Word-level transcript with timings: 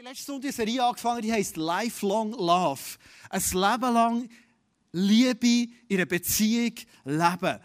haben 0.00 0.06
letzte 0.06 0.24
Sonntag 0.24 0.44
eine 0.44 0.52
Serie 0.52 0.82
angefangen, 0.82 1.20
die 1.20 1.32
heißt 1.32 1.58
Lifelong 1.58 2.32
Love. 2.32 2.80
Ein 3.28 3.42
Leben 3.52 3.94
lang 3.94 4.28
Liebe 4.92 5.70
in 5.88 5.96
einer 5.96 6.06
Beziehung 6.06 6.72
leben. 7.04 7.58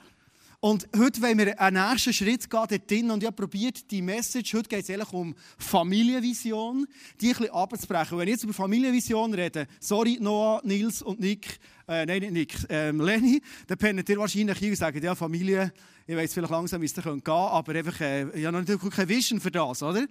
Und 0.59 0.85
heute 0.97 1.21
wollen 1.21 1.37
wir 1.37 1.59
einen 1.61 1.89
nächsten 1.89 2.11
Schritt 2.11 2.49
gehen 2.49 2.65
dort 2.67 2.91
drin. 2.91 3.11
Und 3.11 3.23
ich 3.23 3.27
habe 3.27 3.37
probiert, 3.37 3.89
die 3.89 4.01
Message, 4.01 4.53
heute 4.53 4.67
geht 4.67 4.83
es 4.83 4.89
eigentlich 4.89 5.13
um 5.13 5.33
Familienvision, 5.57 6.85
die 7.21 7.27
ein 7.27 7.37
bisschen 7.37 7.53
abzubrechen. 7.53 8.17
Wenn 8.17 8.27
ich 8.27 8.33
jetzt 8.33 8.43
über 8.43 8.53
Familienvision 8.53 9.33
rede, 9.33 9.67
sorry 9.79 10.17
Noah, 10.19 10.59
Nils 10.65 11.03
und 11.03 11.21
Nick, 11.21 11.59
äh, 11.87 12.05
nein, 12.05 12.19
nicht 12.19 12.31
Nick, 12.33 12.55
ähm, 12.67 12.99
Lenny, 12.99 13.41
dann 13.67 13.77
pennt 13.77 14.09
ihr 14.09 14.17
wahrscheinlich 14.17 14.57
hier 14.57 14.71
und 14.71 14.75
sagt, 14.75 15.01
ja, 15.01 15.15
Familie, 15.15 15.71
ich 16.05 16.15
weiß 16.17 16.33
vielleicht 16.33 16.51
langsam, 16.51 16.81
wie 16.81 16.85
es 16.85 16.93
da 16.93 17.01
gehen 17.01 17.23
könnte, 17.23 17.31
aber 17.31 17.75
einfach, 17.75 18.01
äh, 18.01 18.23
ich 18.37 18.45
habe 18.45 18.57
natürlich 18.57 18.93
keine 18.93 19.07
Vision 19.07 19.39
für 19.39 19.51
das, 19.51 19.81
oder? 19.81 20.05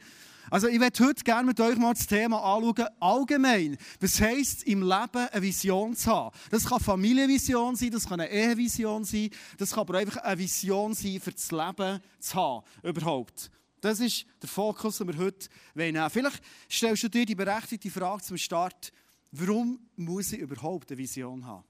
Also 0.50 0.68
ich 0.68 0.78
möchte 0.78 1.04
heute 1.04 1.24
gerne 1.24 1.46
mit 1.46 1.60
euch 1.60 1.76
mal 1.76 1.94
das 1.94 2.06
Thema 2.06 2.42
anschauen, 2.42 2.88
allgemein. 3.00 3.76
Was 4.00 4.20
heisst 4.20 4.64
im 4.64 4.82
Leben 4.82 5.28
eine 5.32 5.42
Vision 5.42 5.96
zu 5.96 6.10
haben? 6.10 6.36
Das 6.50 6.64
kann 6.64 6.80
Familienvision 6.80 7.76
sein, 7.76 7.90
das 7.90 8.06
kann 8.06 8.20
eine 8.20 8.30
Ehevision 8.30 9.04
sein, 9.04 9.30
das 9.58 9.70
kann 9.70 9.80
aber 9.80 9.98
einfach 9.98 10.18
eine 10.18 10.38
Vision 10.38 10.94
sein, 10.94 11.20
für 11.20 11.32
das 11.32 11.50
Leben 11.50 12.00
zu 12.18 12.34
haben, 12.34 12.64
überhaupt. 12.82 13.50
Das 13.80 14.00
ist 14.00 14.26
der 14.40 14.48
Fokus, 14.48 14.98
den 14.98 15.08
wir 15.08 15.18
heute 15.18 15.48
nehmen 15.74 16.08
Vielleicht 16.10 16.42
stellst 16.70 17.02
du 17.02 17.08
dir 17.08 17.26
die 17.26 17.34
berechtigte 17.34 17.90
Frage 17.90 18.22
zum 18.22 18.36
Start, 18.36 18.92
warum 19.32 19.78
muss 19.96 20.32
ich 20.32 20.40
überhaupt 20.40 20.90
eine 20.90 20.98
Vision 20.98 21.44
haben? 21.44 21.64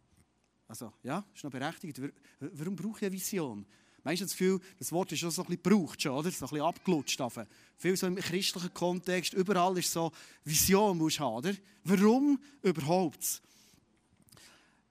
Also, 0.67 0.93
ja, 1.03 1.25
ist 1.35 1.45
noch 1.45 1.51
berechtigt. 1.51 2.01
Warum 2.41 2.75
brauche 2.75 2.99
ich 2.99 3.05
eine 3.05 3.13
Vision? 3.13 3.67
Manchmal 4.05 4.27
das 4.27 4.37
Gefühl, 4.37 4.61
das 4.79 4.93
Wort 4.93 5.11
ist 5.13 5.19
schon 5.21 5.31
so 5.31 5.43
ein 5.43 5.47
bisschen 5.47 5.63
gebraucht, 5.63 6.07
oder? 6.07 6.31
So 6.31 6.45
ein 6.45 6.51
bisschen 6.51 6.61
abgelutscht. 6.61 7.23
Viel 7.79 7.97
so 7.97 8.07
im 8.07 8.17
christlichen 8.17 8.73
Kontext, 8.75 9.33
überall 9.33 9.77
ist 9.79 9.91
so 9.91 10.13
Vision 10.45 10.99
musst 10.99 11.21
haben, 11.21 11.37
oder? 11.37 11.55
Warum 11.85 12.39
überhaupt? 12.63 13.41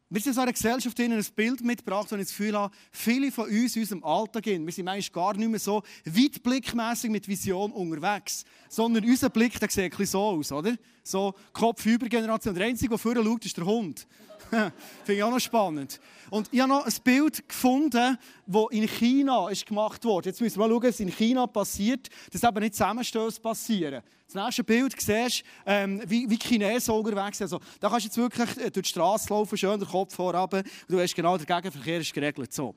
Wir 0.09 0.21
sind 0.21 0.31
in 0.31 0.35
so 0.35 0.41
einer 0.41 0.53
Gesellschaft 0.53 0.99
in 0.99 1.11
ein 1.11 1.25
Bild 1.35 1.61
mitgebracht, 1.63 2.11
wo 2.11 2.15
ich 2.15 2.21
das 2.21 2.29
Gefühl 2.29 2.55
habe, 2.55 2.71
viele 2.91 3.31
von 3.31 3.49
uns 3.49 3.75
in 3.75 3.81
unserem 3.81 4.03
Alltag, 4.03 4.45
wir 4.45 4.71
sind 4.71 4.85
manchmal 4.85 5.23
gar 5.23 5.35
nicht 5.35 5.49
mehr 5.49 5.59
so 5.59 5.81
weitblickmässig 6.05 7.09
mit 7.09 7.27
Vision 7.27 7.71
unterwegs, 7.71 8.45
sondern 8.69 9.05
unser 9.05 9.29
Blick 9.29 9.59
der 9.59 9.69
sieht 9.71 9.85
ein 9.85 9.89
bisschen 9.89 10.05
so 10.05 10.21
aus, 10.21 10.51
oder? 10.51 10.75
So 11.03 11.33
Kopf-Über-Generation. 11.53 12.53
Der 12.53 12.67
Einzige, 12.67 12.89
der 12.89 12.97
vorher 12.99 13.23
schaut, 13.23 13.45
ist 13.45 13.57
der 13.57 13.65
Hund. 13.65 14.07
Finde 14.49 14.73
ich 15.07 15.23
auch 15.23 15.31
noch 15.31 15.39
spannend. 15.39 15.99
Und 16.29 16.49
ich 16.51 16.59
habe 16.59 16.69
noch 16.69 16.85
ein 16.85 16.93
Bild 17.03 17.47
gefunden, 17.47 18.17
das 18.45 18.65
in 18.71 18.87
China 18.87 19.49
ist 19.49 19.65
gemacht 19.65 20.03
wurde. 20.03 20.29
Jetzt 20.29 20.41
müssen 20.41 20.59
wir 20.59 20.67
mal 20.67 20.73
schauen, 20.73 20.83
was 20.83 20.99
in 20.99 21.09
China 21.09 21.47
passiert, 21.47 22.09
dass 22.31 22.43
eben 22.43 22.59
nicht 22.59 22.73
Zusammenstöße 22.73 23.39
passieren. 23.41 24.03
Das 24.25 24.43
nächste 24.43 24.63
Bild 24.63 24.99
siehst 24.99 25.43
ähm, 25.65 26.01
wie, 26.07 26.27
wie 26.29 26.37
Chinesen 26.37 26.93
unterwegs 26.93 27.37
sind. 27.37 27.45
Also, 27.45 27.59
da 27.79 27.89
kannst 27.89 28.05
du 28.05 28.07
jetzt 28.07 28.17
wirklich 28.17 28.65
äh, 28.65 28.71
durch 28.71 28.87
die 28.87 28.89
Straße 28.89 29.29
laufen, 29.29 29.57
schön 29.57 29.79
den 29.79 29.87
Kopf 29.87 30.15
vorab. 30.15 30.51
Du 30.87 30.97
weißt 30.97 31.13
genau, 31.13 31.37
der 31.37 31.45
Gegenverkehr 31.45 31.99
ist 31.99 32.13
geregelt. 32.13 32.51
So. 32.51 32.73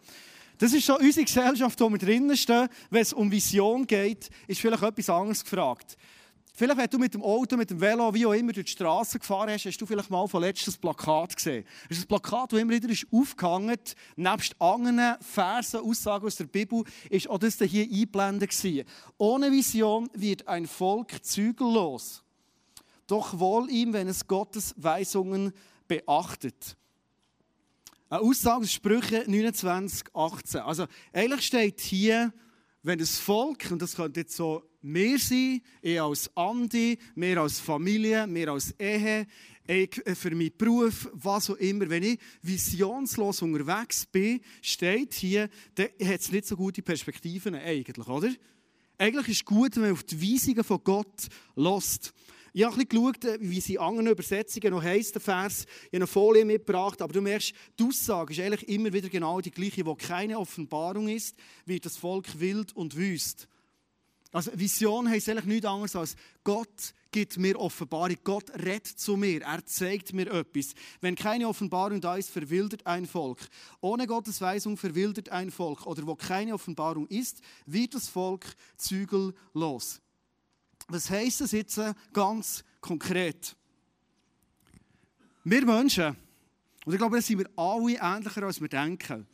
Das 0.59 0.73
ist 0.73 0.87
so 0.87 0.99
unsere 0.99 1.25
Gesellschaft, 1.25 1.81
wo 1.81 1.89
wir 1.91 1.99
drinnen 1.99 2.37
stehen. 2.37 2.69
Wenn 2.91 3.03
es 3.03 3.13
um 3.13 3.31
Vision 3.31 3.87
geht, 3.87 4.31
ist 4.47 4.61
vielleicht 4.61 4.83
etwas 4.83 5.11
anderes 5.11 5.45
gefragt. 5.45 5.97
Vielleicht, 6.59 6.79
wenn 6.79 6.89
du 6.89 6.99
mit 6.99 7.13
dem 7.13 7.23
Auto, 7.23 7.55
mit 7.59 7.69
dem 7.69 7.79
Velo, 7.79 8.15
wie 8.15 8.25
auch 8.25 8.33
immer 8.33 8.51
durch 8.51 8.65
die 8.65 8.73
Straße 8.73 9.19
gefahren 9.19 9.51
hast, 9.51 9.67
hast 9.67 9.77
du 9.77 9.85
vielleicht 9.85 10.09
mal 10.09 10.27
von 10.27 10.41
letztes 10.41 10.79
Plakat 10.79 11.37
gesehen. 11.37 11.67
Das 11.87 11.99
ist 11.99 12.05
ein 12.05 12.09
Plakat, 12.09 12.51
das 12.51 12.61
immer 12.61 12.73
wieder 12.73 12.89
ist 12.89 13.07
aufgehangen 13.13 13.77
ist. 13.79 13.95
Nebst 14.17 14.59
anderen 14.59 15.17
Versen, 15.21 15.81
Aussagen 15.81 16.27
aus 16.27 16.37
der 16.37 16.47
Bibel, 16.47 16.83
ist 17.11 17.29
auch 17.29 17.37
das 17.37 17.59
hier 17.59 17.85
eingeblendet. 17.85 18.87
Ohne 19.19 19.53
Vision 19.53 20.09
wird 20.15 20.49
ein 20.49 20.67
Volk 20.67 21.23
zügellos. 21.23 22.23
Doch 23.07 23.39
wohl 23.39 23.71
ihm, 23.71 23.93
wenn 23.93 24.09
es 24.09 24.27
Gottes 24.27 24.75
Weisungen 24.79 25.53
beachtet. 25.87 26.75
Eine 28.09 28.23
Aussage 28.23 28.63
aus 28.63 28.73
Sprüche 28.73 29.25
29, 29.27 30.07
18. 30.15 30.61
Also, 30.63 30.87
eigentlich 31.13 31.45
steht 31.45 31.81
hier, 31.81 32.33
wenn 32.83 32.99
das 32.99 33.19
Volk, 33.19 33.71
und 33.71 33.83
das 33.83 33.95
könnte 33.95 34.21
jetzt 34.21 34.35
so 34.35 34.63
wir 34.87 35.19
sein, 35.19 35.61
ich 35.83 36.01
als 36.01 36.31
Andi, 36.37 36.99
wir 37.17 37.39
als 37.39 37.59
Familie, 37.59 38.27
wir 38.29 38.53
als 38.53 38.73
Ehe, 38.79 39.27
ich 39.67 40.07
äh, 40.07 40.15
für 40.15 40.31
meinen 40.31 40.57
Beruf, 40.57 41.09
was 41.13 41.51
auch 41.51 41.57
immer. 41.57 41.91
Wenn 41.91 42.05
ich 42.05 42.21
visionslos 42.43 43.43
unterwegs 43.43 44.07
bin, 44.07 44.41
steht 44.63 45.15
hier, 45.15 45.49
dann 45.75 45.89
hat 46.05 46.21
es 46.21 46.31
nicht 46.31 46.47
so 46.47 46.57
gute 46.57 46.83
Perspektiven 46.83 47.57
eigentlich, 47.57 48.07
oder? 48.07 48.33
Eigentlich 48.99 49.29
ist 49.29 49.37
es 49.39 49.45
gut, 49.45 49.75
wenn 49.75 49.83
man 49.83 49.93
auf 49.93 50.05
die 50.05 50.23
Weisungen 50.23 50.65
von 50.65 50.81
Gott 50.83 51.27
lässt. 51.57 52.15
Ich 52.53 52.65
habe 52.65 52.75
ein 52.75 52.87
bisschen 52.87 53.13
geschaut, 53.13 53.25
äh, 53.25 53.39
wie 53.41 53.61
sie 53.61 53.79
anderen 53.79 54.07
Übersetzungen 54.07 54.71
noch 54.71 54.83
heisst, 54.83 55.17
der 55.17 55.21
Vers. 55.21 55.65
Ich 55.65 55.87
habe 55.87 55.97
eine 55.97 56.07
Folie 56.07 56.45
mitgebracht, 56.45 57.03
aber 57.03 57.13
du 57.13 57.21
merkst, 57.21 57.53
die 57.79 57.85
Aussage 57.85 58.33
ist 58.33 58.41
eigentlich 58.41 58.69
immer 58.69 58.93
wieder 58.93 59.09
genau 59.09 59.41
die 59.41 59.51
gleiche, 59.51 59.85
wo 59.85 59.97
keine 59.97 60.39
Offenbarung 60.39 61.09
ist, 61.09 61.37
wird 61.67 61.85
das 61.85 61.97
Volk 61.97 62.39
wild 62.39 62.75
und 62.75 62.97
wüst. 62.97 63.49
Also 64.37 64.51
Vision 64.55 65.09
heisst 65.09 65.31
eigentlich 65.31 65.47
nichts 65.47 65.67
anderes 65.67 65.97
als 65.97 66.15
Gott 66.45 66.93
gibt 67.11 67.39
mir 67.39 67.59
Offenbarung. 67.59 68.19
Gott 68.23 68.51
redet 68.51 68.87
zu 68.87 69.17
mir. 69.17 69.41
Er 69.41 69.65
zeigt 69.65 70.13
mir 70.13 70.31
etwas. 70.31 70.75
Wenn 71.01 71.15
keine 71.15 71.49
Offenbarung 71.49 72.03
da 72.03 72.17
ist, 72.17 72.29
verwildert 72.29 72.87
ein 72.87 73.07
Volk. 73.07 73.39
Ohne 73.81 74.07
Gottes 74.07 74.43
Weisung 74.43 74.77
verwildert 74.77 75.31
ein 75.31 75.51
Volk. 75.51 75.87
Oder 75.87 76.07
wo 76.07 76.17
keine 76.17 76.53
Offenbarung 76.53 77.07
ist, 77.07 77.41
wird 77.65 77.95
das 77.95 78.09
Volk 78.09 78.45
zügellos. 78.77 80.03
Was 80.89 81.09
heisst 81.09 81.41
das 81.41 81.53
jetzt 81.53 81.81
ganz 82.13 82.63
konkret? 82.83 83.57
Wir 85.45 85.65
Menschen, 85.65 86.15
und 86.85 86.93
ich 86.93 86.99
glaube, 86.99 87.17
da 87.17 87.23
sind 87.23 87.39
wir 87.39 87.49
alle 87.57 87.99
ähnlicher, 87.99 88.43
als 88.43 88.61
wir 88.61 88.69
denken. 88.69 89.27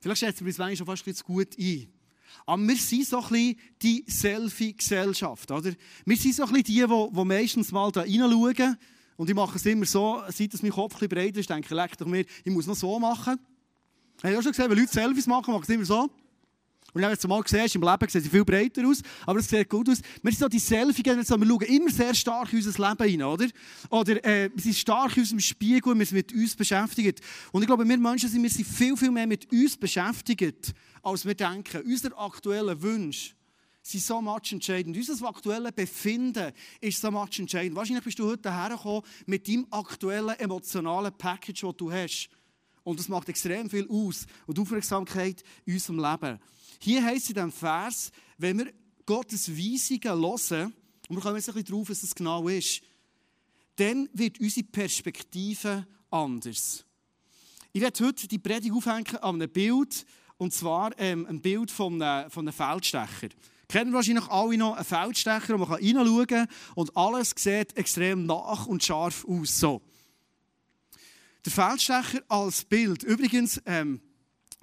Vielleicht 0.00 0.20
schätzen 0.20 0.46
wir 0.46 0.50
uns 0.50 0.56
manchmal 0.56 0.76
schon 0.76 0.86
fast 0.86 1.02
ein 1.02 1.12
bisschen 1.12 1.16
zu 1.18 1.24
gut 1.26 1.58
ein. 1.58 1.93
Aber 2.46 2.62
wir 2.62 2.76
sind 2.76 3.06
so 3.06 3.18
ein 3.18 3.28
bisschen 3.28 3.56
die 3.82 4.04
Selfie-Gesellschaft, 4.06 5.50
oder? 5.50 5.72
Wir 6.04 6.16
sind 6.16 6.34
so 6.34 6.44
ein 6.44 6.52
bisschen 6.52 6.64
die, 6.64 6.86
die, 6.86 7.16
die 7.16 7.24
meistens 7.24 7.72
mal 7.72 7.90
da 7.90 8.00
reinschauen. 8.02 8.76
Und 9.16 9.30
ich 9.30 9.36
mache 9.36 9.56
es 9.56 9.66
immer 9.66 9.86
so, 9.86 10.22
seit 10.28 10.52
dass 10.52 10.62
mein 10.62 10.72
Kopf 10.72 10.94
ein 10.94 11.08
bisschen 11.08 11.08
breit 11.08 11.36
ist, 11.36 11.48
denke 11.48 11.66
ich, 11.66 11.70
leck 11.70 11.96
doch 11.96 12.06
mir, 12.06 12.24
ich 12.44 12.52
muss 12.52 12.66
noch 12.66 12.74
so 12.74 12.98
machen. 12.98 13.38
Hast 14.22 14.32
du 14.32 14.38
auch 14.38 14.42
schon 14.42 14.52
gesehen, 14.52 14.70
wenn 14.70 14.78
Leute 14.78 14.92
Selfies 14.92 15.26
machen, 15.26 15.52
machen 15.52 15.64
sie 15.66 15.74
immer 15.74 15.84
so. 15.84 16.10
Und 16.94 17.02
wenn 17.02 17.12
du 17.12 17.28
mal 17.28 17.42
siehst, 17.44 17.74
im 17.74 17.82
Leben 17.82 18.08
sehen 18.08 18.22
sie 18.22 18.30
viel 18.30 18.44
breiter 18.44 18.86
aus, 18.86 19.02
aber 19.26 19.40
es 19.40 19.48
sieht 19.48 19.68
gut 19.68 19.88
aus. 19.88 19.98
Wir 20.22 20.30
sind 20.30 20.40
so 20.40 20.48
die 20.48 20.60
Selfie-Generation, 20.60 21.40
wir 21.40 21.48
schauen 21.48 21.62
immer 21.62 21.90
sehr 21.90 22.14
stark 22.14 22.52
in 22.52 22.64
unser 22.64 22.88
Leben 22.88 23.02
rein, 23.02 23.22
oder? 23.22 23.46
Oder 23.90 24.24
äh, 24.24 24.48
wir 24.54 24.62
sind 24.62 24.76
stark 24.76 25.16
in 25.16 25.24
unserem 25.24 25.40
Spiegel, 25.40 25.98
wir 25.98 26.06
sind 26.06 26.16
mit 26.16 26.32
uns 26.32 26.54
beschäftigt. 26.54 27.20
Und 27.50 27.62
ich 27.62 27.66
glaube, 27.66 27.86
wir 27.86 27.98
Menschen 27.98 28.28
sind, 28.28 28.42
wir 28.42 28.50
sind 28.50 28.66
viel, 28.66 28.96
viel 28.96 29.10
mehr 29.10 29.26
mit 29.26 29.50
uns 29.50 29.76
beschäftigt, 29.76 30.72
als 31.02 31.26
wir 31.26 31.34
denken. 31.34 31.82
Unser 31.82 32.16
aktueller 32.16 32.80
Wunsch 32.80 33.34
sind 33.82 34.04
so 34.04 34.22
much 34.22 34.52
entscheidend. 34.52 34.96
Unser 34.96 35.26
aktuelles 35.26 35.72
Befinden 35.72 36.52
ist 36.80 37.00
so 37.00 37.10
much 37.10 37.40
entscheidend. 37.40 37.74
Wahrscheinlich 37.74 38.04
bist 38.04 38.20
du 38.20 38.26
heute 38.26 38.52
hergekommen 38.52 39.02
mit 39.26 39.48
deinem 39.48 39.66
aktuellen 39.70 40.38
emotionalen 40.38 41.12
Package, 41.12 41.62
das 41.62 41.76
du 41.76 41.90
hast. 41.90 42.28
Und 42.84 42.98
das 42.98 43.08
macht 43.08 43.28
extrem 43.28 43.68
viel 43.68 43.88
aus 43.88 44.26
und 44.46 44.58
Aufmerksamkeit 44.58 45.42
in 45.64 45.74
unserem 45.74 45.98
Leben. 45.98 46.38
Hier 46.78 47.02
heißt 47.02 47.24
es 47.24 47.28
in 47.30 47.34
diesem 47.34 47.52
Vers, 47.52 48.12
wenn 48.38 48.58
wir 48.58 48.72
Gottes 49.06 49.50
Weisungen 49.50 50.20
hören, 50.20 50.74
und 51.08 51.16
wir 51.16 51.22
kommen 51.22 51.36
jetzt 51.36 51.48
ein 51.48 51.54
bisschen 51.54 51.74
drauf, 51.74 51.90
was 51.90 52.00
das 52.00 52.14
genau 52.14 52.48
ist, 52.48 52.82
dann 53.76 54.08
wird 54.12 54.40
unsere 54.40 54.66
Perspektive 54.66 55.86
anders. 56.10 56.84
Ich 57.72 57.80
werde 57.80 58.04
heute 58.04 58.28
die 58.28 58.38
Predigt 58.38 58.72
aufhängen 58.72 59.16
an 59.16 59.34
einem 59.34 59.50
Bild, 59.50 60.06
und 60.36 60.52
zwar 60.52 60.92
ähm, 60.98 61.26
ein 61.26 61.40
Bild 61.40 61.70
von 61.70 62.00
einem, 62.00 62.30
von 62.30 62.46
einem 62.46 62.54
Feldstecher. 62.54 63.30
Kennen 63.68 63.92
wahrscheinlich 63.92 64.26
alle 64.28 64.56
noch 64.56 64.76
einen 64.76 64.84
Feldstecher, 64.84 65.54
wo 65.58 65.66
man 65.66 65.72
reinschauen 65.72 66.26
kann 66.26 66.48
und 66.74 66.96
alles 66.96 67.32
sieht 67.36 67.76
extrem 67.76 68.26
nach 68.26 68.66
und 68.66 68.84
scharf 68.84 69.24
aus. 69.24 69.58
So. 69.58 69.82
Der 71.44 71.52
Feldstecher 71.52 72.22
als 72.28 72.64
Bild. 72.64 73.02
Übrigens, 73.02 73.60
ähm, 73.66 74.00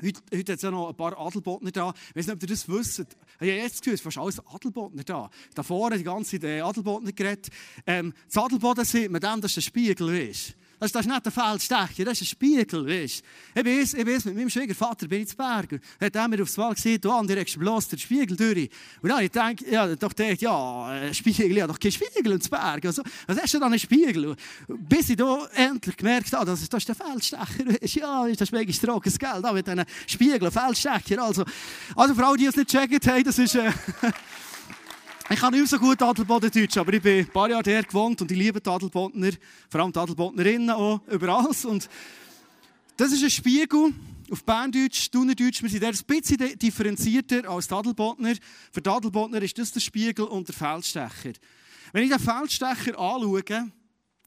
Heute, 0.04 0.20
heute 0.34 0.54
hat 0.54 0.58
es 0.58 0.64
ja 0.64 0.72
noch 0.72 0.90
ein 0.90 0.96
paar 0.96 1.16
Adelbotner 1.16 1.70
da. 1.70 1.94
Ich 2.10 2.16
weiß 2.16 2.26
nicht, 2.26 2.36
ob 2.36 2.42
ihr 2.42 2.48
das 2.48 2.68
wisst. 2.68 3.00
Ich 3.00 3.06
habe 3.36 3.52
jetzt 3.52 3.86
es 3.86 4.02
fast 4.02 4.18
alles 4.18 4.40
Adelbotner 4.48 5.04
da. 5.04 5.30
Da 5.54 5.62
vorne 5.62 5.96
die 5.96 6.04
ganze 6.04 6.40
Zeit 6.40 6.64
Adelbotner 6.64 7.12
geredet. 7.12 7.50
Ähm, 7.86 8.12
das 8.26 8.44
Adelboden 8.44 8.84
sieht 8.84 9.12
man 9.12 9.22
dem, 9.22 9.42
das 9.42 9.52
ist 9.52 9.58
der 9.58 9.62
Spiegel, 9.62 10.08
weißt 10.08 10.56
das, 10.82 10.92
das 10.92 11.06
ist 11.06 11.12
nicht 11.12 11.26
ein 11.28 11.32
Feldstecher, 11.32 12.06
das 12.06 12.14
ist 12.14 12.22
ein 12.22 12.26
Spiegel, 12.26 12.88
weißt 12.88 13.24
Ich 13.54 13.64
bin 13.64 13.82
ich 13.82 13.92
bin 13.92 14.06
mit 14.06 14.26
meinem 14.26 14.50
Schwiegervater 14.50 15.08
bin 15.08 15.22
ich 15.22 15.28
zu 15.28 15.38
Bergen. 15.38 15.80
Hat 16.02 16.30
mir 16.30 16.42
aufs 16.42 16.58
Mal 16.58 16.74
gesehen, 16.74 17.00
du 17.00 17.12
an, 17.12 17.28
direkt 17.28 17.58
bloß 17.60 17.90
den 17.90 18.00
Spiegel 18.00 18.36
durch. 18.36 18.68
Und 19.04 19.10
dann 19.10 19.22
ich 19.22 19.32
gedacht, 19.32 19.62
ja, 19.70 19.96
doch 19.96 20.10
gedacht, 20.16 20.42
ja, 20.42 21.14
Spiegel, 21.14 21.56
ja, 21.56 21.68
doch 21.68 21.80
kein 21.80 21.92
Spiegel 21.92 22.32
ins 22.32 22.50
Berg. 22.50 22.84
Also, 22.84 23.04
was 23.28 23.40
hast 23.40 23.54
du 23.54 23.60
dann 23.60 23.72
einen 23.72 23.80
Spiegel? 23.80 24.36
Bis 24.68 25.10
ich 25.10 25.18
da 25.18 25.48
endlich 25.54 25.98
gemerkt 25.98 26.34
habe, 26.34 26.48
das 26.48 26.64
ist, 26.64 26.74
das 26.74 26.80
ist 26.80 26.90
der 26.90 26.96
Feldstecher. 26.96 27.46
Weißt? 27.46 27.96
Ja, 27.96 28.28
das 28.28 28.42
ist 28.42 28.52
wegen 28.52 28.74
trockenes 28.74 29.20
Geld, 29.20 29.44
da 29.44 29.54
mit 29.54 29.68
diesen 29.68 29.86
Spiegeln, 30.08 30.52
Feldstecher. 30.52 31.22
Also, 31.22 31.46
also 31.96 32.16
Frau, 32.16 32.36
die 32.36 32.48
es 32.48 32.56
nicht 32.56 32.72
gecheckt 32.72 33.06
haben, 33.06 33.24
das 33.24 33.38
ist... 33.38 33.54
Äh, 33.54 33.72
Ich 35.32 35.40
kann 35.40 35.54
nicht 35.54 35.70
so 35.70 35.80
gut 35.80 36.02
Adelboden-Deutsch, 36.02 36.76
aber 36.76 36.92
ich 36.92 37.02
bin 37.02 37.20
ein 37.20 37.28
paar 37.28 37.50
Jahre 37.50 37.64
hier 37.64 37.84
gewohnt 37.84 38.22
und 38.22 38.30
ich 38.30 38.38
liebe 38.38 38.60
die 38.60 38.70
Adelbodner, 38.70 39.32
vor 39.70 39.80
allem 39.80 39.94
die 39.94 40.00
Adelbodnerinnen 40.00 40.72
auch, 40.72 41.00
überall. 41.08 41.48
Und 41.64 41.88
das 42.98 43.14
ist 43.14 43.24
ein 43.24 43.30
Spiegel 43.30 43.94
auf 44.30 44.44
Berndeutsch, 44.44 45.10
Thunerdeutsch. 45.10 45.64
Wir 45.64 45.70
sind 45.70 45.86
ein 45.86 45.96
bisschen 46.06 46.60
differenzierter 46.60 47.50
als 47.50 47.70
die 47.70 47.74
Adelbodner. 47.74 48.34
Für 48.74 48.82
die 48.82 48.90
Adelbodner 48.90 49.42
ist 49.42 49.58
das 49.58 49.72
der 49.72 49.80
Spiegel 49.80 50.26
und 50.26 50.50
der 50.50 50.56
Feldstecher. 50.56 51.32
Wenn 51.94 52.04
ich 52.04 52.10
den 52.10 52.20
Feldstecher 52.20 53.00
anschaue, 53.00 53.42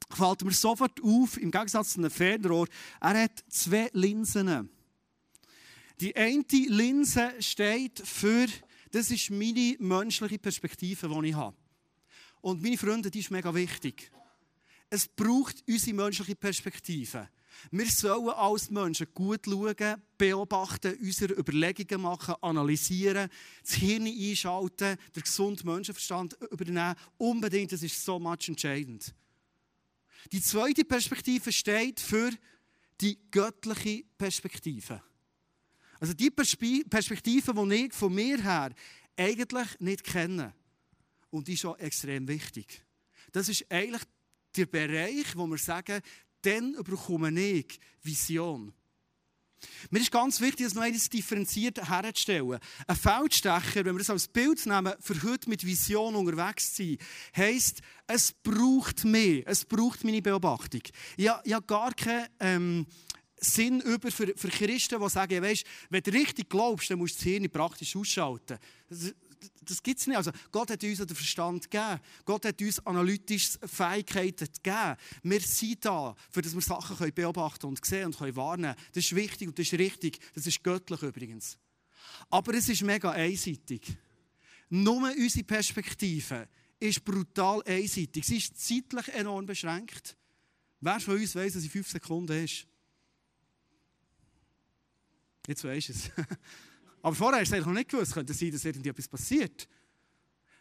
fällt 0.09 0.45
mir 0.45 0.53
sofort 0.53 1.03
auf, 1.03 1.37
im 1.37 1.51
Gegensatz 1.51 1.93
zu 1.93 1.99
einem 1.99 2.11
Fernrohr, 2.11 2.67
er 3.03 3.25
hat 3.25 3.45
zwei 3.51 3.91
Linsen. 3.93 4.71
Die 6.01 6.17
eine 6.17 6.45
Linse 6.51 7.35
steht 7.41 8.01
für 8.03 8.47
das 8.95 9.11
ist 9.11 9.31
meine 9.31 9.75
menschliche 9.81 10.39
Perspektive, 10.39 11.09
die 11.09 11.29
ich 11.29 11.35
habe. 11.35 11.57
Und 12.41 12.63
meine 12.63 12.79
Freunde, 12.79 13.11
die 13.11 13.19
ist 13.19 13.31
mega 13.31 13.53
wichtig. 13.53 14.13
Es 14.89 15.09
braucht 15.09 15.65
unsere 15.67 15.97
menschliche 15.97 16.37
Perspektive. 16.37 17.29
Wir 17.73 17.87
sollen 17.87 18.29
als 18.31 18.71
Menschen 18.71 19.09
gut 19.13 19.47
schauen, 19.47 20.03
beobachten, 20.17 20.97
unsere 21.01 21.35
Überlegungen 21.35 22.03
machen, 22.03 22.37
analysieren, 22.41 23.29
das 23.63 23.75
Hirn 23.75 24.07
einschalten, 24.07 24.97
den 25.17 25.23
gesunden 25.23 25.67
Menschenverstand 25.67 26.37
übernehmen. 26.53 26.95
Unbedingt, 27.19 27.73
das 27.73 27.83
ist 27.83 28.05
so 28.05 28.21
much 28.21 28.49
entscheidend. 28.49 29.13
Die 30.31 30.41
zweite 30.41 30.85
Perspektive 30.85 31.51
steht 31.51 31.99
für 31.99 32.31
die 33.01 33.19
göttliche 33.31 34.05
Perspektive. 34.17 35.03
Also 36.01 36.15
die 36.15 36.31
Perspektive, 36.31 37.55
die 37.69 37.87
ich 37.87 37.93
von 37.93 38.15
mir 38.15 38.43
her 38.43 38.75
eigentlich 39.17 39.81
nicht 39.81 40.05
kenne. 40.05 40.55
Und 41.31 41.49
die 41.49 41.55
ist 41.55 41.65
auch 41.65 41.79
extrem 41.79 42.29
wichtig. 42.29 42.83
Das 43.33 43.49
ist 43.49 43.65
eigentlich 43.71 44.03
der 44.57 44.67
Bereich, 44.67 45.37
wo 45.37 45.47
wir 45.47 45.59
sagen, 45.59 46.01
dann 46.43 46.75
bekomme 46.85 47.31
ich 47.41 47.79
Vision. 48.03 48.73
Mir 49.91 50.01
ist 50.01 50.11
ganz 50.11 50.41
wichtig, 50.41 50.67
das 50.67 50.75
noch 50.75 50.83
eines 50.83 51.09
differenziert 51.09 51.89
herzustellen. 51.89 52.59
Ein 52.87 52.97
Feldstecher, 52.97 53.85
wenn 53.85 53.95
wir 53.95 53.99
das 53.99 54.11
als 54.11 54.29
Bild 54.29 54.65
nehmen, 54.67 54.93
für 55.01 55.23
heute 55.23 55.49
mit 55.49 55.65
Vision 55.65 56.15
unterwegs 56.15 56.75
zu 56.75 56.85
sein, 56.85 56.99
heisst, 57.37 57.81
es 58.07 58.33
braucht 58.33 59.05
mehr, 59.05 59.43
es 59.47 59.65
braucht 59.65 60.05
meine 60.05 60.23
Beobachtung. 60.23 60.83
Ich 61.17 61.29
habe 61.29 61.67
gar 61.67 61.95
keine 61.95 62.29
ähm, 62.41 62.87
Sinn 63.45 63.81
über 63.81 64.11
für, 64.11 64.33
für 64.37 64.49
Christen, 64.49 65.01
die 65.01 65.09
sagen, 65.09 65.43
weißt, 65.43 65.65
wenn 65.91 66.03
du 66.03 66.11
richtig 66.13 66.49
glaubst, 66.49 66.91
dann 66.91 66.99
musst 66.99 67.15
du 67.15 67.19
das 67.19 67.25
Hirn 67.25 67.51
praktisch 67.51 67.95
ausschalten. 67.95 68.59
Das, 68.89 69.15
das 69.63 69.83
gibt 69.83 70.01
es 70.01 70.07
nicht. 70.07 70.17
Also 70.17 70.31
Gott 70.51 70.71
hat 70.71 70.83
uns 70.83 70.99
den 70.99 71.09
Verstand 71.09 71.71
gegeben. 71.71 72.01
Gott 72.25 72.45
hat 72.45 72.61
uns 72.61 72.85
analytische 72.87 73.59
Fähigkeiten 73.67 74.49
gegeben. 74.53 74.97
Wir 75.23 75.41
sind 75.41 75.85
da, 75.85 76.15
für 76.31 76.43
dass 76.43 76.55
wir 76.55 76.61
Sachen 76.61 76.97
können 76.97 77.15
beobachten 77.15 77.67
und 77.67 77.85
sehen 77.85 78.07
und 78.07 78.19
können 78.19 78.37
warnen 78.37 78.75
Das 78.93 79.05
ist 79.05 79.15
wichtig 79.15 79.49
und 79.49 79.59
das 79.59 79.67
ist 79.67 79.79
richtig. 79.79 80.19
Das 80.35 80.47
ist 80.47 80.63
göttlich 80.63 81.03
übrigens. 81.03 81.59
Aber 82.31 82.55
es 82.55 82.69
ist 82.69 82.83
mega 82.83 83.11
einseitig. 83.11 83.97
Nur 84.71 85.11
unsere 85.11 85.45
Perspektive 85.45 86.49
ist 86.81 87.05
brutal 87.05 87.63
einseitig. 87.65 88.25
Sie 88.25 88.39
ist 88.39 88.59
zeitlich 88.59 89.09
enorm 89.15 89.47
beschränkt. 89.47 90.17
Wer 90.81 91.01
von 91.01 91.17
uns 91.17 91.35
weiß, 91.35 91.55
dass 91.55 91.63
sie 91.63 91.69
fünf 91.69 91.89
Sekunden 91.89 92.45
ist? 92.45 92.67
Jetzt 95.47 95.65
weisst 95.65 95.89
du 95.89 95.93
es. 95.93 96.11
Aber 97.03 97.15
vorher 97.15 97.41
hast 97.41 97.51
du 97.51 97.57
eigentlich 97.57 97.67
noch 97.67 97.75
nicht 97.75 97.91
gewusst. 97.91 98.15
Könnte 98.15 98.33
sein, 98.33 98.51
dass 98.51 98.65
irgendetwas 98.65 99.09
passiert. 99.09 99.69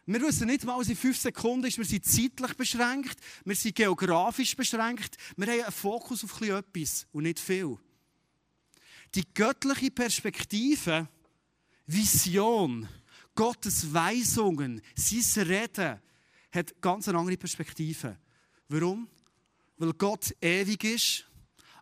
Wir 0.06 0.20
wissen 0.20 0.48
nicht 0.48 0.66
was 0.66 0.88
in 0.88 0.96
fünf 0.96 1.18
Sekunden 1.18 1.66
ist. 1.66 1.78
Wir 1.78 1.84
sind 1.86 2.04
zeitlich 2.04 2.54
beschränkt, 2.56 3.18
wir 3.44 3.56
sind 3.56 3.74
geografisch 3.74 4.54
beschränkt. 4.54 5.16
Wir 5.36 5.46
haben 5.46 5.62
einen 5.62 5.72
Fokus 5.72 6.22
auf 6.24 6.40
etwas 6.42 7.06
und 7.12 7.22
nicht 7.22 7.40
viel. 7.40 7.78
Die 9.14 9.24
göttliche 9.32 9.90
Perspektive, 9.90 11.08
Vision, 11.86 12.86
Gottes 13.34 13.94
Weisungen, 13.94 14.82
sein 14.94 15.46
Reden, 15.46 16.00
hat 16.52 16.80
ganz 16.82 17.08
eine 17.08 17.18
andere 17.18 17.38
Perspektive. 17.38 18.18
Warum? 18.68 19.08
Weil 19.78 19.92
Gott 19.94 20.34
ewig 20.40 20.84
ist, 20.84 21.24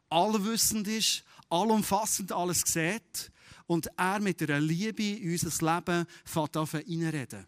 allwissend 0.08 0.86
ist, 0.86 1.24
allumfassend 1.52 2.32
alles 2.32 2.62
sieht 2.64 3.30
und 3.66 3.88
er 3.96 4.20
mit 4.20 4.42
einer 4.42 4.60
Liebe 4.60 5.02
in 5.02 5.32
unser 5.32 5.74
Leben 5.74 6.06
fängt 6.24 6.56
an 6.56 6.64
reinreden. 6.64 7.46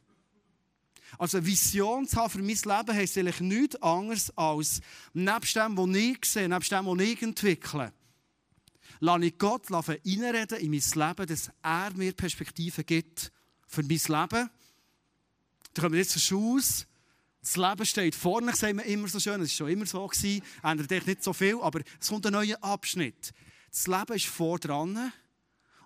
Also 1.18 1.44
Vision 1.44 2.06
zu 2.06 2.16
haben 2.16 2.30
für 2.30 2.38
mein 2.38 2.48
Leben 2.48 2.96
heisst 2.96 3.16
eigentlich 3.16 3.40
nichts 3.40 3.76
anderes 3.76 4.36
als, 4.36 4.80
nebst 5.12 5.56
dem, 5.56 5.76
was 5.76 5.96
ich 5.96 6.24
sehe, 6.24 6.48
nebst 6.48 6.72
dem, 6.72 6.86
was 6.86 7.00
ich 7.00 7.22
entwickle, 7.22 7.92
lasse 9.00 9.24
ich 9.24 9.38
Gott 9.38 9.70
reinreden 9.70 10.58
in 10.58 10.70
mein 10.70 11.08
Leben, 11.08 11.26
dass 11.26 11.50
er 11.62 11.92
mir 11.94 12.12
Perspektiven 12.12 12.84
gibt 12.84 13.32
für 13.66 13.82
mein 13.82 13.88
Leben. 13.90 14.50
Da 15.72 15.82
kommen 15.82 15.92
wir 15.92 16.00
jetzt 16.00 16.12
zur 16.12 16.22
Schuss. 16.22 16.86
Das 17.40 17.56
Leben 17.56 17.84
steht 17.84 18.14
vorne, 18.14 18.54
sagen 18.56 18.78
wir 18.78 18.86
immer 18.86 19.06
so 19.06 19.20
schön, 19.20 19.40
es 19.42 19.50
war 19.50 19.66
schon 19.66 19.68
immer 19.68 19.86
so, 19.86 20.06
gewesen, 20.06 20.42
ändert 20.62 21.06
nicht 21.06 21.22
so 21.22 21.32
viel, 21.32 21.58
aber 21.60 21.80
es 22.00 22.08
kommt 22.08 22.26
ein 22.26 22.32
neuer 22.32 22.56
Abschnitt. 22.62 23.32
Das 23.74 23.88
Leben 23.88 24.14
ist 24.14 24.26
vor 24.26 24.60
dran 24.60 25.12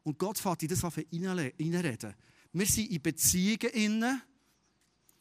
und 0.02 0.18
Gott 0.18 0.36
fährt 0.36 0.62
in 0.62 0.68
das 0.68 0.84
reinreden. 0.84 2.14
Wir 2.52 2.66
sind 2.66 2.90
in 2.90 3.00
Beziehungen 3.00 3.72
innen, 3.72 4.22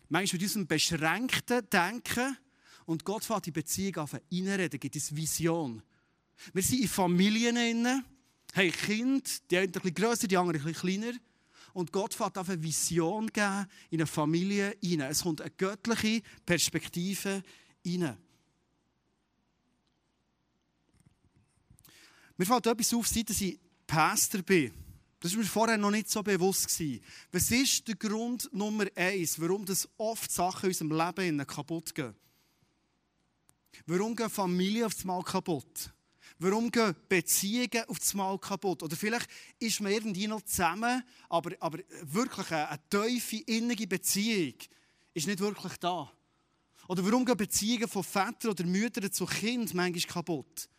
manchmal 0.10 0.38
mit 0.38 0.44
unserem 0.44 0.68
beschränkten 0.68 1.70
Denken 1.70 2.38
und 2.86 3.06
Gott 3.06 3.24
fährt 3.24 3.48
in 3.48 3.54
Beziehungen 3.54 4.10
reinreden, 4.30 4.82
gibt 4.82 4.98
es 4.98 5.16
Vision. 5.16 5.82
Wir 6.52 6.62
sind 6.62 6.82
in 6.82 6.90
Familien 6.90 7.56
innen, 7.56 8.04
haben 8.54 8.72
Kinder, 8.74 9.30
die 9.50 9.58
einen 9.58 9.68
ein 9.68 9.72
bisschen 9.72 9.94
grösser, 9.94 10.28
die 10.28 10.36
anderen 10.36 10.60
ein 10.60 10.74
bisschen 10.74 11.02
kleiner. 11.02 11.18
Und 11.72 11.94
Gott 11.94 12.14
fährt 12.14 12.38
auf 12.38 12.50
eine 12.50 12.62
Vision 12.62 13.28
geben 13.28 13.66
in 13.92 14.02
eine 14.02 14.08
Familie 14.08 14.76
rein. 14.84 15.02
Es 15.02 15.24
kommt 15.24 15.40
eine 15.40 15.52
göttliche 15.52 16.22
Perspektive 16.46 17.44
rein. 17.86 18.18
Mir 22.38 22.46
fällt 22.46 22.68
etwas 22.68 22.94
auf, 22.94 23.08
seit 23.08 23.30
ich 23.30 23.60
Pastor 23.86 24.42
bin. 24.44 24.72
Das 25.20 25.32
war 25.32 25.40
mir 25.40 25.46
vorher 25.46 25.78
noch 25.78 25.90
nicht 25.90 26.10
so 26.10 26.22
bewusst. 26.22 26.82
Was 27.32 27.52
ist 27.52 27.88
der 27.88 27.96
Grund 27.96 28.50
Nummer 28.54 28.86
eins, 28.96 29.40
warum 29.42 29.66
das 29.66 29.90
oft 29.98 30.32
Sachen 30.32 30.66
in 30.66 30.70
unserem 30.70 30.92
Leben 30.92 31.48
kaputt 31.48 31.96
gehen? 31.96 32.16
Warum 33.88 34.16
gehen 34.16 34.30
Familien 34.30 34.86
auf 34.86 35.04
Mal 35.06 35.24
kaputt? 35.24 35.92
Warum 36.40 36.70
gehen 36.70 36.96
Beziehungen 37.10 37.84
auf 37.88 38.14
Mal 38.14 38.38
kaputt? 38.38 38.84
Oder 38.84 38.96
vielleicht 38.96 39.28
ist 39.58 39.82
man 39.82 39.92
irgendwie 39.92 40.28
noch 40.28 40.44
zusammen, 40.44 41.04
aber, 41.30 41.56
aber 41.60 41.80
wirklich 42.04 42.52
eine, 42.52 42.70
eine 42.70 42.90
tiefe, 42.90 43.38
innige 43.48 43.88
Beziehung 43.88 44.54
ist 45.16 45.26
nicht 45.26 45.40
wirklich 45.40 45.78
da. 45.78 46.12
Oder 46.88 47.04
warum 47.04 47.26
gehen 47.26 47.38
Beziehungen 47.38 47.88
von 47.88 48.04
Vätern 48.04 48.52
oder 48.52 48.64
Müttern 48.66 49.12
zu 49.12 49.26
Kind 49.26 49.74
manchmal 49.74 50.14
kaputt? 50.14 50.70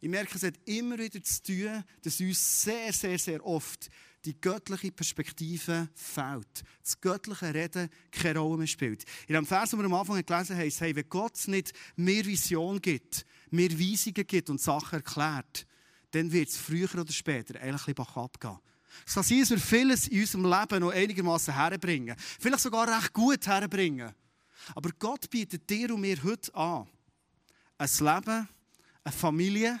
Ich 0.00 0.08
merke, 0.08 0.36
es 0.36 0.44
hat 0.44 0.54
immer 0.64 0.98
wieder 0.98 1.22
zu 1.22 1.42
tun, 1.42 1.84
dass 2.02 2.20
uns 2.20 2.62
sehr, 2.62 2.92
sehr, 2.92 3.18
sehr 3.18 3.44
oft 3.44 3.90
die 4.24 4.40
göttliche 4.40 4.92
Perspektive 4.92 5.88
fehlt. 5.94 6.64
Das 6.82 7.00
göttliche 7.00 7.54
Reden 7.54 7.88
keine 8.10 8.38
Rolle 8.38 8.58
mehr 8.58 8.66
spielt. 8.66 9.04
In 9.26 9.34
dem 9.34 9.46
Vers, 9.46 9.70
den 9.70 9.78
wir 9.80 9.86
am 9.86 9.94
Anfang 9.94 10.24
gelesen 10.24 10.56
haben, 10.56 10.64
heißt, 10.64 10.80
hey, 10.80 10.94
wenn 10.94 11.08
Gott 11.08 11.46
nicht 11.46 11.72
mehr 11.96 12.24
Vision 12.24 12.80
gibt, 12.80 13.24
mehr 13.50 13.70
Weisungen 13.70 14.26
gibt 14.26 14.50
und 14.50 14.60
Sachen 14.60 14.96
erklärt, 14.96 15.66
dann 16.10 16.32
wird 16.32 16.48
es 16.48 16.56
früher 16.56 16.92
oder 16.94 17.12
später 17.12 17.60
eigentlich 17.60 17.88
ein 17.88 17.94
bisschen 17.94 18.22
abgehen. 18.22 18.58
Es 19.06 19.14
kann 19.14 19.22
sein, 19.22 19.40
dass 19.40 19.50
wir 19.50 19.58
vieles 19.58 20.08
in 20.08 20.20
unserem 20.20 20.44
Leben 20.44 20.80
noch 20.80 20.92
einigermaßen 20.92 21.54
herbringen. 21.54 22.16
Vielleicht 22.18 22.62
sogar 22.62 22.88
recht 22.88 23.12
gut 23.12 23.46
herbringen. 23.46 24.12
Aber 24.74 24.90
Gott 24.98 25.30
bietet 25.30 25.68
dir 25.68 25.94
und 25.94 26.00
mir 26.00 26.22
heute 26.22 26.54
an, 26.54 26.88
ein 27.78 27.88
Leben, 28.00 28.48
eine 29.04 29.12
Familie, 29.12 29.80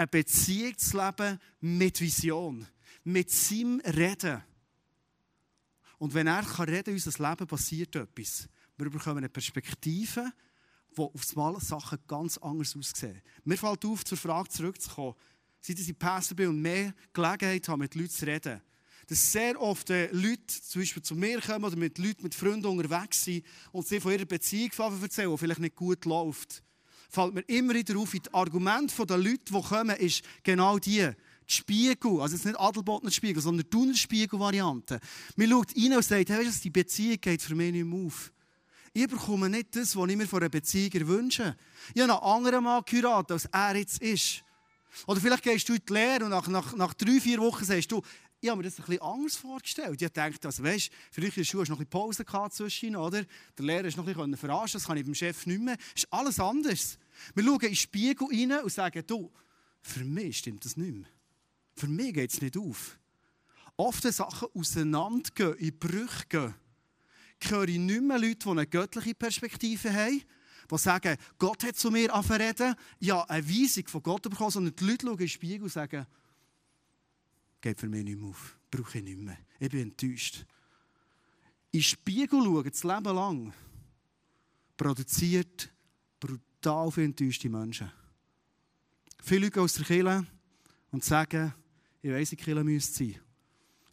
eine 0.00 0.06
Beziehung 0.06 0.78
zu 0.78 0.96
leben 0.96 1.38
mit 1.60 2.00
Vision, 2.00 2.66
mit 3.04 3.30
seinem 3.30 3.80
Reden. 3.80 4.42
Und 5.98 6.14
wenn 6.14 6.26
er 6.26 6.42
kann 6.42 6.70
reden, 6.70 6.96
in 6.96 7.02
unser 7.04 7.28
Leben 7.28 7.46
passiert 7.46 7.94
etwas. 7.94 8.48
Wir 8.78 8.88
bekommen 8.88 9.18
eine 9.18 9.28
Perspektive, 9.28 10.32
wo 10.94 11.04
auf 11.04 11.36
einmal 11.36 11.60
Sachen 11.60 11.98
ganz 12.08 12.38
anders 12.38 12.74
aussehen. 12.74 13.20
Mir 13.44 13.58
fällt 13.58 13.84
auf, 13.84 14.02
zur 14.02 14.16
Frage 14.16 14.48
zurückzukommen, 14.48 15.16
seit 15.60 15.78
ich 15.78 15.98
Pastor 15.98 16.34
bin 16.34 16.48
und 16.48 16.62
mehr 16.62 16.94
Gelegenheit 17.12 17.68
habe, 17.68 17.80
mit 17.80 17.94
Leuten 17.94 18.08
zu 18.08 18.26
reden. 18.26 18.62
Dass 19.06 19.32
sehr 19.32 19.60
oft 19.60 19.90
Leute 19.90 20.46
zum 20.46 20.80
Beispiel 20.80 21.02
zu 21.02 21.14
mir 21.14 21.42
kommen 21.42 21.66
oder 21.66 21.76
mit 21.76 21.98
Leuten, 21.98 22.22
mit 22.22 22.34
Freunden 22.34 22.66
unterwegs 22.66 23.24
sind 23.24 23.44
und 23.70 23.86
sie 23.86 24.00
von 24.00 24.12
ihrer 24.12 24.24
Beziehung 24.24 24.70
erzählen, 25.02 25.30
die 25.30 25.38
vielleicht 25.38 25.60
nicht 25.60 25.76
gut 25.76 26.06
läuft 26.06 26.62
fällt 27.10 27.34
mir 27.34 27.42
immer 27.42 27.74
wieder 27.74 27.98
auf, 27.98 28.12
die 28.12 28.22
Argumente 28.32 29.04
der 29.04 29.18
Leute, 29.18 29.52
die 29.52 29.62
kommen, 29.62 29.96
ist 29.96 30.22
genau 30.42 30.78
die. 30.78 31.00
die 31.00 31.14
Spiegel, 31.52 32.20
also 32.20 32.36
jetzt 32.36 32.44
nicht 32.44 32.58
Adelbodner 32.58 33.10
Spiegel, 33.10 33.42
sondern 33.42 33.68
Thuner 33.68 33.94
Spiegel-Variante. 33.94 35.00
Man 35.34 35.50
schaut 35.50 35.76
rein 35.76 35.96
und 35.96 36.04
sagt, 36.04 36.30
hey, 36.30 36.46
weißt 36.46 36.58
du, 36.58 36.62
die 36.62 36.70
Beziehung 36.70 37.20
geht 37.20 37.42
für 37.42 37.56
mich 37.56 37.72
nicht 37.72 37.84
mehr 37.84 38.06
auf. 38.06 38.32
Ich 38.92 39.08
bekomme 39.08 39.48
nicht 39.48 39.74
das, 39.74 39.94
was 39.96 40.08
ich 40.08 40.16
mir 40.16 40.26
von 40.26 40.40
einer 40.40 40.48
Beziehung 40.48 41.08
wünsche. 41.08 41.56
Ich 41.94 42.02
habe 42.02 42.12
einen 42.12 42.22
anderen 42.22 42.64
Mann 42.64 42.82
geheiratet, 42.84 43.32
als 43.32 43.46
er 43.46 43.76
jetzt 43.76 44.00
ist. 44.00 44.44
Oder 45.06 45.20
vielleicht 45.20 45.42
gehst 45.42 45.68
du 45.68 45.74
in 45.74 45.82
die 45.88 45.92
Lehre 45.92 46.24
und 46.24 46.30
nach, 46.30 46.48
nach, 46.48 46.74
nach 46.74 46.94
drei, 46.94 47.20
vier 47.20 47.38
Wochen 47.38 47.64
sagst 47.64 47.90
du, 47.92 48.02
ich 48.40 48.48
habe 48.48 48.58
mir 48.58 48.64
das 48.64 48.78
ein 48.78 48.84
bisschen 48.86 49.02
anders 49.02 49.36
vorgestellt. 49.36 50.00
Ich 50.00 50.08
dachte, 50.08 50.48
also, 50.48 50.62
weißt, 50.62 50.90
früher 51.10 51.26
in 51.26 51.32
der 51.34 51.44
Schule 51.44 51.60
hast 51.62 51.68
du 51.68 51.72
noch 51.72 51.80
ein 51.80 51.86
bisschen 51.86 52.24
Pause 52.24 52.54
zwischen, 52.54 52.96
oder? 52.96 53.24
Der 53.58 53.64
Lehrer 53.64 53.84
ist 53.84 53.96
noch 53.96 54.06
ein 54.06 54.14
bisschen 54.14 54.36
verarschen, 54.36 54.78
das 54.78 54.86
kann 54.86 54.96
ich 54.96 55.04
beim 55.04 55.14
Chef 55.14 55.46
nicht 55.46 55.60
mehr. 55.60 55.76
Das 55.76 56.04
ist 56.04 56.12
alles 56.12 56.40
anders. 56.40 56.98
Wir 57.34 57.44
schauen 57.44 57.60
in 57.60 57.68
den 57.68 57.76
Spiegel 57.76 58.26
rein 58.28 58.64
und 58.64 58.72
sagen, 58.72 59.02
du, 59.06 59.30
für 59.82 60.04
mich 60.04 60.38
stimmt 60.38 60.64
das 60.64 60.76
nicht 60.76 60.94
mehr. 60.94 61.08
Für 61.74 61.88
mich 61.88 62.14
geht 62.14 62.32
es 62.32 62.40
nicht 62.40 62.56
auf. 62.56 62.98
Oft 63.76 64.02
Sachen 64.02 64.48
auseinandergehen, 64.54 65.54
in 65.54 65.78
Brüche 65.78 66.26
gehen, 66.28 66.54
höre 67.48 67.68
ich 67.68 67.78
nicht 67.78 68.02
mehr 68.02 68.18
Leute, 68.18 68.36
die 68.36 68.48
eine 68.48 68.66
göttliche 68.66 69.14
Perspektive 69.14 69.92
haben, 69.92 70.22
die 70.70 70.78
sagen, 70.78 71.16
Gott 71.38 71.64
hat 71.64 71.76
zu 71.76 71.90
mir 71.90 72.12
angefangen 72.14 72.74
ja, 72.98 73.22
eine 73.22 73.48
Weisung 73.48 73.88
von 73.88 74.02
Gott 74.02 74.22
bekommen, 74.22 74.50
sondern 74.50 74.76
die 74.76 74.84
Leute 74.84 75.06
schauen 75.06 75.12
in 75.12 75.18
den 75.18 75.28
Spiegel 75.28 75.62
und 75.62 75.72
sagen, 75.72 76.06
geht 77.60 77.80
für 77.80 77.88
mich 77.88 78.04
nicht 78.04 78.18
mehr 78.18 78.28
auf, 78.28 78.58
brauche 78.70 78.98
ich 78.98 79.04
nicht 79.04 79.18
mehr, 79.18 79.38
ich 79.58 79.70
bin 79.70 79.80
enttäuscht. 79.80 80.44
In 81.72 81.80
den 81.80 81.82
Spiegel 81.82 82.42
schauen, 82.42 82.70
das 82.70 82.84
Leben 82.84 83.14
lang, 83.14 83.52
produziert 84.76 85.70
brutal 86.60 86.90
viele 86.90 87.06
enttäuschte 87.06 87.48
Menschen. 87.48 87.90
Viele 89.22 89.46
Leute 89.46 89.62
aus 89.62 89.74
der 89.74 89.86
Kirche 89.86 90.26
und 90.90 91.04
sagen, 91.04 91.54
ich 92.02 92.10
weiss, 92.10 92.32
wie 92.32 92.36
die 92.36 92.44
Kirche 92.44 92.64
müsste 92.64 93.04
sein. 93.04 93.16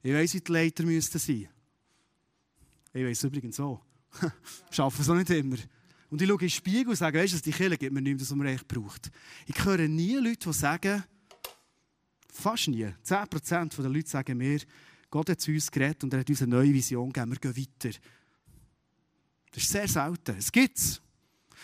Ich 0.04 0.14
weiss, 0.14 0.34
wie 0.34 0.42
die 0.42 0.52
Leiter 0.52 0.84
müssten 0.84 1.20
sein. 1.20 1.48
Ich 2.94 3.06
weiss 3.06 3.24
übrigens 3.24 3.60
auch. 3.60 3.82
Schaffen 4.72 5.02
es 5.02 5.10
auch 5.10 5.16
nicht 5.16 5.30
immer. 5.30 5.58
Und 6.10 6.22
ich 6.22 6.28
schaue 6.28 6.36
in 6.36 6.40
den 6.40 6.50
Spiegel 6.50 6.90
und 6.90 6.96
sage, 6.96 7.20
weißt 7.20 7.34
du, 7.34 7.40
die 7.40 7.52
Kirche 7.52 7.78
gibt 7.78 7.94
mir 7.94 8.02
nicht 8.02 8.16
mehr, 8.16 8.22
was 8.22 8.36
man 8.36 8.48
echt 8.48 8.68
braucht. 8.68 9.12
Ich 9.46 9.64
höre 9.64 9.88
nie 9.88 10.16
Leute, 10.16 10.50
die 10.50 10.54
sagen, 10.54 11.04
fast 12.32 12.68
nie, 12.68 12.86
10% 12.86 13.82
der 13.82 13.90
Leute 13.90 14.10
sagen 14.10 14.38
mir, 14.38 14.60
Gott 15.10 15.30
hat 15.30 15.42
zu 15.42 15.52
uns 15.52 15.72
geredet 15.72 16.04
und 16.04 16.14
er 16.14 16.20
hat 16.20 16.30
uns 16.30 16.42
eine 16.42 16.56
neue 16.56 16.74
Vision 16.74 17.12
gegeben, 17.12 17.32
wir 17.32 17.40
gehen 17.40 17.58
weiter. 17.58 17.98
Das 19.52 19.64
ist 19.64 19.72
sehr 19.72 19.88
selten. 19.88 20.38
Es 20.38 20.52
gibt 20.52 20.78
es. 20.78 21.02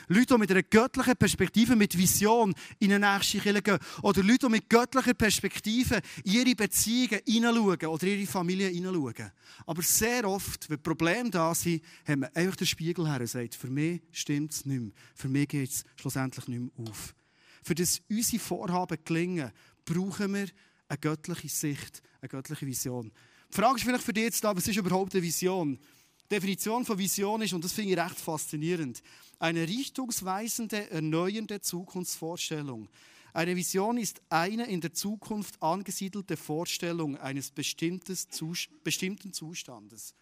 Leute, 0.08 0.34
die 0.34 0.38
mit 0.38 0.52
einer 0.52 0.64
göttlichen 0.64 1.16
Perspektive, 1.16 1.76
mit 1.76 1.98
Vision 1.98 2.54
in 2.80 2.94
eine 2.94 3.14
nächste 3.14 3.40
Kirche 3.40 3.62
gehen. 3.62 3.80
Oder 4.02 4.24
Leute, 4.24 4.48
die 4.48 4.52
mit 4.52 4.70
göttlicher 4.70 5.14
Perspektive 5.14 6.02
ihre 6.24 6.56
Beziehungen 6.56 7.20
hineinschauen 7.26 7.86
oder 7.86 8.08
ihre 8.08 8.28
Familie 8.28 8.70
hineinschauen. 8.70 9.32
Aber 9.66 9.82
sehr 9.82 10.28
oft, 10.28 10.70
wenn 10.70 10.82
Probleme 10.82 11.30
da 11.30 11.54
sind, 11.54 11.84
haben 12.08 12.22
wir 12.22 12.36
einfach 12.36 12.56
den 12.56 12.68
Spiegel 12.68 13.08
her 13.08 13.22
und 13.22 13.28
sagen, 13.28 13.52
für 13.52 13.70
mich 13.70 14.02
stimmt 14.12 14.52
es 14.52 14.66
nicht 14.66 14.82
mehr. 14.82 14.92
Für 15.16 15.30
mich 15.30 15.48
geht 15.48 15.70
es 15.70 15.84
schlussendlich 15.96 16.48
nicht 16.48 16.60
mehr 16.60 16.90
auf. 16.90 17.16
Für 17.64 17.76
das 17.76 18.02
unsere 18.10 18.42
Vorhaben 18.42 18.98
gelingen, 19.06 19.52
brauchen 19.86 20.34
wir 20.34 20.48
eine 20.88 20.98
göttliche 21.00 21.50
Sicht, 21.50 22.02
eine 22.22 22.30
göttliche 22.30 22.66
Vision. 22.66 23.12
Die 23.52 23.56
Frage 23.56 23.78
ist 23.78 23.84
vielleicht 23.84 24.04
für 24.04 24.14
dich 24.14 24.24
jetzt, 24.24 24.44
was 24.44 24.68
ist 24.68 24.78
überhaupt 24.78 25.14
eine 25.14 25.24
Vision? 25.24 25.80
Die 26.24 26.36
Definition 26.36 26.86
von 26.86 26.98
Vision 26.98 27.42
ist, 27.42 27.54
und 27.54 27.64
das 27.64 27.74
finde 27.74 27.92
ich 27.92 28.00
recht 28.00 28.20
faszinierend, 28.20 29.02
eine 29.44 29.68
richtungsweisende, 29.68 30.90
erneuernde 30.90 31.60
Zukunftsvorstellung. 31.60 32.88
Eine 33.34 33.58
Vision 33.58 33.98
ist 33.98 34.22
eine 34.30 34.68
in 34.68 34.80
der 34.80 34.94
Zukunft 34.94 35.62
angesiedelte 35.62 36.38
Vorstellung 36.38 37.18
eines 37.18 37.52
bestimmten 37.52 39.34
Zustandes. 39.34 40.16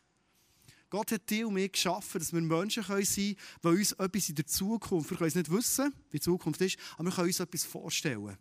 Gott 0.89 1.11
hat 1.11 1.29
dich 1.29 1.45
und 1.45 1.53
mich 1.53 1.71
geschaffen, 1.71 2.17
dass 2.17 2.33
wir 2.33 2.41
Menschen 2.41 2.81
sein 2.81 3.03
können, 3.03 3.05
die 3.05 3.37
uns 3.67 3.91
etwas 3.91 4.29
in 4.29 4.35
der 4.35 4.47
Zukunft, 4.47 5.11
wir 5.11 5.17
können 5.17 5.27
es 5.27 5.35
nicht 5.35 5.51
wissen, 5.51 5.93
wie 6.09 6.17
die 6.17 6.21
Zukunft 6.21 6.59
ist, 6.61 6.79
aber 6.95 7.09
wir 7.09 7.13
können 7.13 7.27
uns 7.27 7.39
etwas 7.39 7.63
vorstellen. 7.63 8.37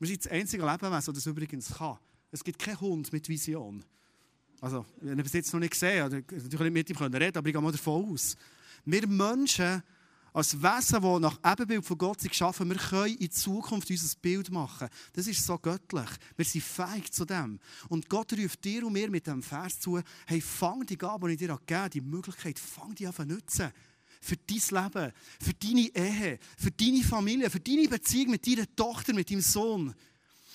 Wir 0.00 0.08
sind 0.08 0.24
das 0.24 0.32
einzige 0.32 0.68
Lebewesen, 0.68 1.14
das 1.14 1.26
übrigens 1.26 1.72
kann. 1.72 1.98
Es 2.32 2.42
gibt 2.42 2.58
keinen 2.58 2.80
Hund 2.80 3.12
mit 3.12 3.28
Vision. 3.28 3.84
Also, 4.60 4.84
ich 5.00 5.10
habe 5.10 5.22
es 5.22 5.32
jetzt 5.32 5.52
noch 5.52 5.60
nicht 5.60 5.70
gesehen, 5.70 6.10
natürlich 6.10 6.60
nicht 6.60 6.72
mit 6.72 6.90
ihm 6.90 6.96
reden 6.96 7.36
aber 7.38 7.46
ich 7.46 7.54
gehe 7.54 7.62
mal 7.62 7.70
davon 7.70 8.12
aus. 8.12 8.36
Wir 8.84 9.06
Menschen, 9.06 9.82
als 10.34 10.60
Wesen, 10.60 11.00
die 11.00 11.20
nach 11.20 11.38
Ebenbild 11.44 11.84
von 11.84 11.96
Gott 11.96 12.20
sind 12.20 12.30
geschaffen, 12.30 12.68
wir 12.68 12.76
können 12.76 13.16
in 13.18 13.30
Zukunft 13.30 13.88
unser 13.88 14.18
Bild 14.20 14.50
machen. 14.50 14.88
Das 15.12 15.28
ist 15.28 15.46
so 15.46 15.56
göttlich. 15.56 16.08
Wir 16.36 16.44
sind 16.44 16.64
fähig 16.64 17.12
zu 17.12 17.24
dem. 17.24 17.60
Und 17.88 18.08
Gott 18.08 18.32
ruft 18.32 18.64
dir 18.64 18.84
und 18.84 18.94
mir 18.94 19.08
mit 19.10 19.28
dem 19.28 19.44
Vers 19.44 19.78
zu, 19.78 20.00
hey, 20.26 20.40
fang 20.40 20.84
die 20.84 20.98
Gabe, 20.98 21.28
die 21.28 21.34
ich 21.34 21.38
dir 21.38 21.56
gegeben 21.56 21.80
habe, 21.80 21.90
die 21.90 22.00
Möglichkeit, 22.00 22.58
fang 22.58 22.96
die 22.96 23.06
an 23.06 23.14
zu 23.14 23.24
nutzen. 23.24 23.70
Für 24.20 24.36
dein 24.36 24.82
Leben, 24.82 25.12
für 25.40 25.54
deine 25.54 25.94
Ehe, 25.94 26.38
für 26.58 26.70
deine 26.72 27.04
Familie, 27.04 27.48
für 27.48 27.60
deine 27.60 27.88
Beziehung 27.88 28.32
mit 28.32 28.44
deiner 28.44 28.74
Tochter, 28.74 29.14
mit 29.14 29.30
deinem 29.30 29.40
Sohn. 29.40 29.94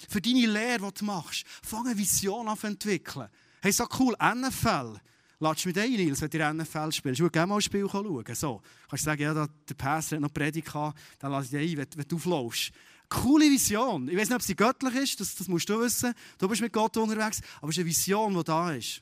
Für 0.09 0.19
deine 0.19 0.45
Lehre, 0.45 0.91
die 0.91 0.99
du 0.99 1.05
machst. 1.05 1.45
Fang 1.63 1.87
eine 1.87 1.97
Vision 1.97 2.49
an 2.49 2.57
zu 2.57 2.67
entwickeln. 2.67 3.29
Hey, 3.61 3.71
so 3.71 3.87
cool, 3.97 4.13
NFL. 4.19 4.99
Lass 5.41 5.65
mich 5.65 5.77
ein, 5.79 5.91
Nils, 5.91 6.21
wenn 6.21 6.29
du 6.29 6.37
in 6.37 6.57
NFL 6.57 6.91
spielst. 6.91 7.21
Würde 7.21 7.31
gerne 7.31 7.47
mal 7.47 7.55
ein 7.55 7.61
Spiel 7.61 7.87
schauen. 7.89 8.25
So. 8.35 8.61
Kannst 8.89 9.05
du 9.05 9.09
sagen, 9.09 9.21
ja, 9.21 9.33
der 9.33 9.75
Pastor 9.75 10.17
hat 10.17 10.21
noch 10.21 10.33
Predigt 10.33 10.67
dann 10.75 10.93
lass 11.31 11.45
ich 11.45 11.51
dich 11.51 11.71
ein, 11.71 11.77
wenn, 11.77 11.87
wenn 11.95 12.07
du 12.07 12.15
aufläufst. 12.17 12.71
Coole 13.07 13.45
Vision. 13.45 14.09
Ich 14.09 14.17
weiß 14.17 14.29
nicht, 14.29 14.35
ob 14.35 14.41
sie 14.41 14.55
göttlich 14.55 14.95
ist, 14.95 15.19
das, 15.19 15.35
das 15.35 15.47
musst 15.47 15.69
du 15.69 15.79
wissen. 15.79 16.13
Du 16.37 16.47
bist 16.47 16.61
mit 16.61 16.73
Gott 16.73 16.95
unterwegs, 16.97 17.41
aber 17.57 17.69
es 17.69 17.77
ist 17.77 17.79
eine 17.79 17.89
Vision, 17.89 18.35
die 18.35 18.43
da 18.43 18.71
ist. 18.73 19.01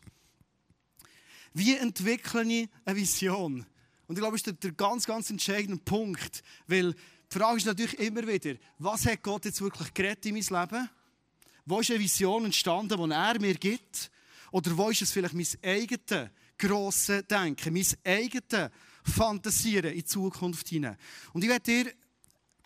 Wie 1.54 1.76
entwickle 1.76 2.44
ich 2.44 2.70
eine 2.86 2.96
Vision? 2.96 3.66
Und 4.06 4.16
ich 4.16 4.22
glaube, 4.22 4.38
das 4.38 4.42
ist 4.42 4.46
der, 4.46 4.54
der 4.54 4.72
ganz, 4.74 5.06
ganz 5.06 5.30
entscheidende 5.32 5.84
Punkt. 5.84 6.44
Weil 6.68 6.94
die 6.94 7.38
Frage 7.38 7.58
ist 7.58 7.66
natürlich 7.66 8.00
immer 8.00 8.26
wieder, 8.28 8.56
was 8.78 9.06
hat 9.06 9.24
Gott 9.24 9.46
jetzt 9.46 9.60
wirklich 9.60 9.94
gerettet 9.94 10.28
in 10.28 10.36
mein 10.36 10.44
Leben? 10.44 10.90
Wo 11.66 11.80
ist 11.80 11.90
eine 11.90 12.00
Vision 12.00 12.46
entstanden, 12.46 13.10
die 13.10 13.12
er 13.12 13.42
mir 13.42 13.56
gibt? 13.56 14.12
Oder 14.52 14.78
wo 14.78 14.90
ist 14.90 15.02
es 15.02 15.12
vielleicht 15.12 15.34
mein 15.34 15.48
eigenes 15.64 16.30
grosses 16.58 17.26
Denken, 17.28 17.74
mein 17.74 17.86
eigenes 18.04 18.72
Fantasieren 19.04 19.92
in 19.92 19.98
die 19.98 20.06
Zukunft 20.06 20.68
hinein? 20.70 20.98
Und 21.34 21.44
ich 21.44 21.50
werde 21.50 21.64
dir 21.64 21.88
äh, 21.88 21.94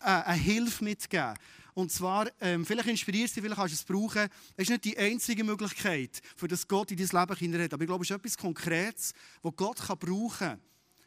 eine 0.04 0.40
Hilfe 0.40 0.84
mitgeben. 0.84 1.34
Und 1.74 1.90
zwar, 1.90 2.30
ähm, 2.40 2.66
vielleicht 2.66 2.88
inspirierst 2.88 3.36
du 3.36 3.40
dich, 3.40 3.44
vielleicht 3.44 3.60
kannst 3.60 3.74
du 3.74 3.76
es 3.76 3.84
brauchen. 3.84 4.28
Es 4.56 4.64
ist 4.64 4.70
nicht 4.70 4.84
die 4.84 4.98
einzige 4.98 5.42
Möglichkeit, 5.42 6.20
für 6.36 6.48
das 6.48 6.68
Gott 6.68 6.90
in 6.90 6.98
dein 6.98 7.08
Leben 7.08 7.36
hineinredet. 7.38 7.72
Aber 7.72 7.82
ich 7.82 7.88
glaube, 7.88 8.04
es 8.04 8.10
ist 8.10 8.16
etwas 8.16 8.36
Konkretes, 8.36 9.14
das 9.42 9.52
Gott 9.56 9.78
kann 9.78 9.98
brauchen 9.98 10.38
kann, 10.38 10.60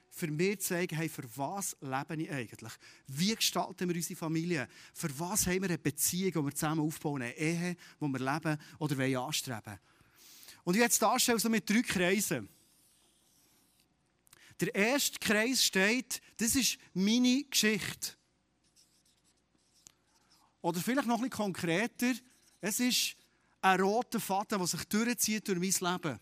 für 0.10 0.27
mir 0.27 0.58
zu 0.58 0.70
zeigen, 0.70 0.96
hey, 0.96 1.10
für 1.10 1.25
was 1.36 1.75
lebe 1.82 2.24
ich 2.24 2.32
eigentlich? 2.32 2.72
Wie 3.08 3.36
gestalten 3.36 3.88
wir 3.88 3.96
unsere 3.96 4.15
Familie? 4.15 4.67
Für 4.94 5.20
was 5.20 5.46
haben 5.46 5.62
wir 5.62 5.70
eine 5.70 5.77
Beziehung, 5.77 6.32
die 6.32 6.46
wir 6.46 6.55
zusammen 6.55 6.82
aufbauen, 6.82 7.22
eine 7.22 7.38
Ehe, 7.38 7.75
die 8.00 8.05
wir 8.05 8.20
leben 8.20 8.58
oder 8.79 9.25
anstreben 9.25 9.62
wollen? 9.65 9.79
Und 10.65 10.75
ich 10.75 10.81
jetzt 10.81 11.01
darstelle 11.01 11.39
so 11.39 11.48
mit 11.48 11.69
drei 11.69 11.81
Kreisen. 11.84 12.50
Der 14.60 14.74
erste 14.74 15.19
Kreis 15.19 15.63
steht, 15.63 16.22
das 16.38 16.55
ist 16.55 16.77
meine 16.93 17.43
Geschichte. 17.43 18.13
Oder 20.62 20.79
vielleicht 20.79 21.07
noch 21.07 21.17
ein 21.17 21.29
bisschen 21.29 21.43
konkreter, 21.43 22.13
es 22.62 22.79
ist 22.79 23.15
ein 23.62 23.79
roter 23.79 24.19
Faden, 24.19 24.57
der 24.57 24.67
sich 24.67 24.84
durchzieht 24.86 25.48
durch 25.48 25.60
mein 25.60 25.93
Leben. 25.93 26.19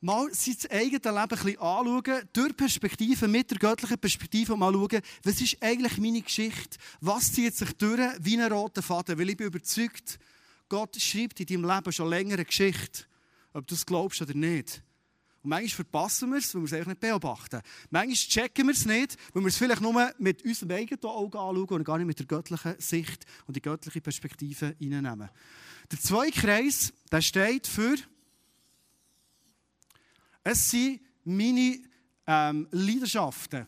Mal 0.00 0.34
sein 0.34 0.56
eigenes 0.70 1.04
Leben 1.04 1.18
ein 1.18 1.28
bisschen 1.28 1.58
anschauen, 1.58 2.28
durch 2.32 2.56
Perspektive, 2.56 3.28
mit 3.28 3.50
der 3.50 3.58
göttlichen 3.58 3.98
Perspektive 3.98 4.56
mal 4.56 4.72
schauen, 4.72 5.02
was 5.22 5.40
ist 5.40 5.58
eigentlich 5.60 5.98
meine 5.98 6.22
Geschichte? 6.22 6.78
Was 7.00 7.32
zieht 7.32 7.54
sich 7.54 7.72
durch 7.74 8.00
wie 8.20 8.40
ein 8.40 8.50
roter 8.50 8.82
Faden? 8.82 9.18
Weil 9.18 9.28
ich 9.28 9.36
bin 9.36 9.46
überzeugt, 9.46 10.18
Gott 10.68 11.00
schreibt 11.00 11.38
in 11.38 11.46
deinem 11.46 11.70
Leben 11.70 11.92
schon 11.92 12.08
länger 12.08 12.34
eine 12.34 12.44
Geschichte 12.44 13.04
ob 13.52 13.66
du 13.66 13.74
es 13.74 13.86
glaubst 13.86 14.22
oder 14.22 14.34
nicht. 14.34 14.82
Und 15.42 15.50
manchmal 15.50 15.68
verpassen 15.68 16.30
wir 16.30 16.38
es, 16.38 16.54
weil 16.54 16.62
wir 16.62 16.66
es 16.66 16.72
eigentlich 16.74 16.88
nicht 16.88 17.00
beobachten. 17.00 17.62
Manchmal 17.90 18.14
checken 18.14 18.66
wir 18.66 18.74
es 18.74 18.84
nicht, 18.84 19.16
weil 19.32 19.42
wir 19.42 19.48
es 19.48 19.56
vielleicht 19.56 19.80
nur 19.80 20.12
mit 20.18 20.44
unserem 20.44 20.70
eigenen 20.72 21.02
Auge 21.04 21.38
anschauen 21.38 21.68
und 21.78 21.84
gar 21.84 21.96
nicht 21.96 22.06
mit 22.06 22.18
der 22.18 22.26
göttlichen 22.26 22.78
Sicht 22.78 23.24
und 23.46 23.56
die 23.56 23.62
göttliche 23.62 24.02
Perspektive 24.02 24.76
hineinnehmen. 24.78 25.30
Der 25.90 25.98
zweite 25.98 26.40
Kreis, 26.40 26.92
der 27.10 27.22
steht 27.22 27.66
für, 27.66 27.96
es 30.44 30.70
sind 30.70 31.00
meine 31.24 31.80
ähm, 32.26 32.68
Leidenschaften 32.70 33.66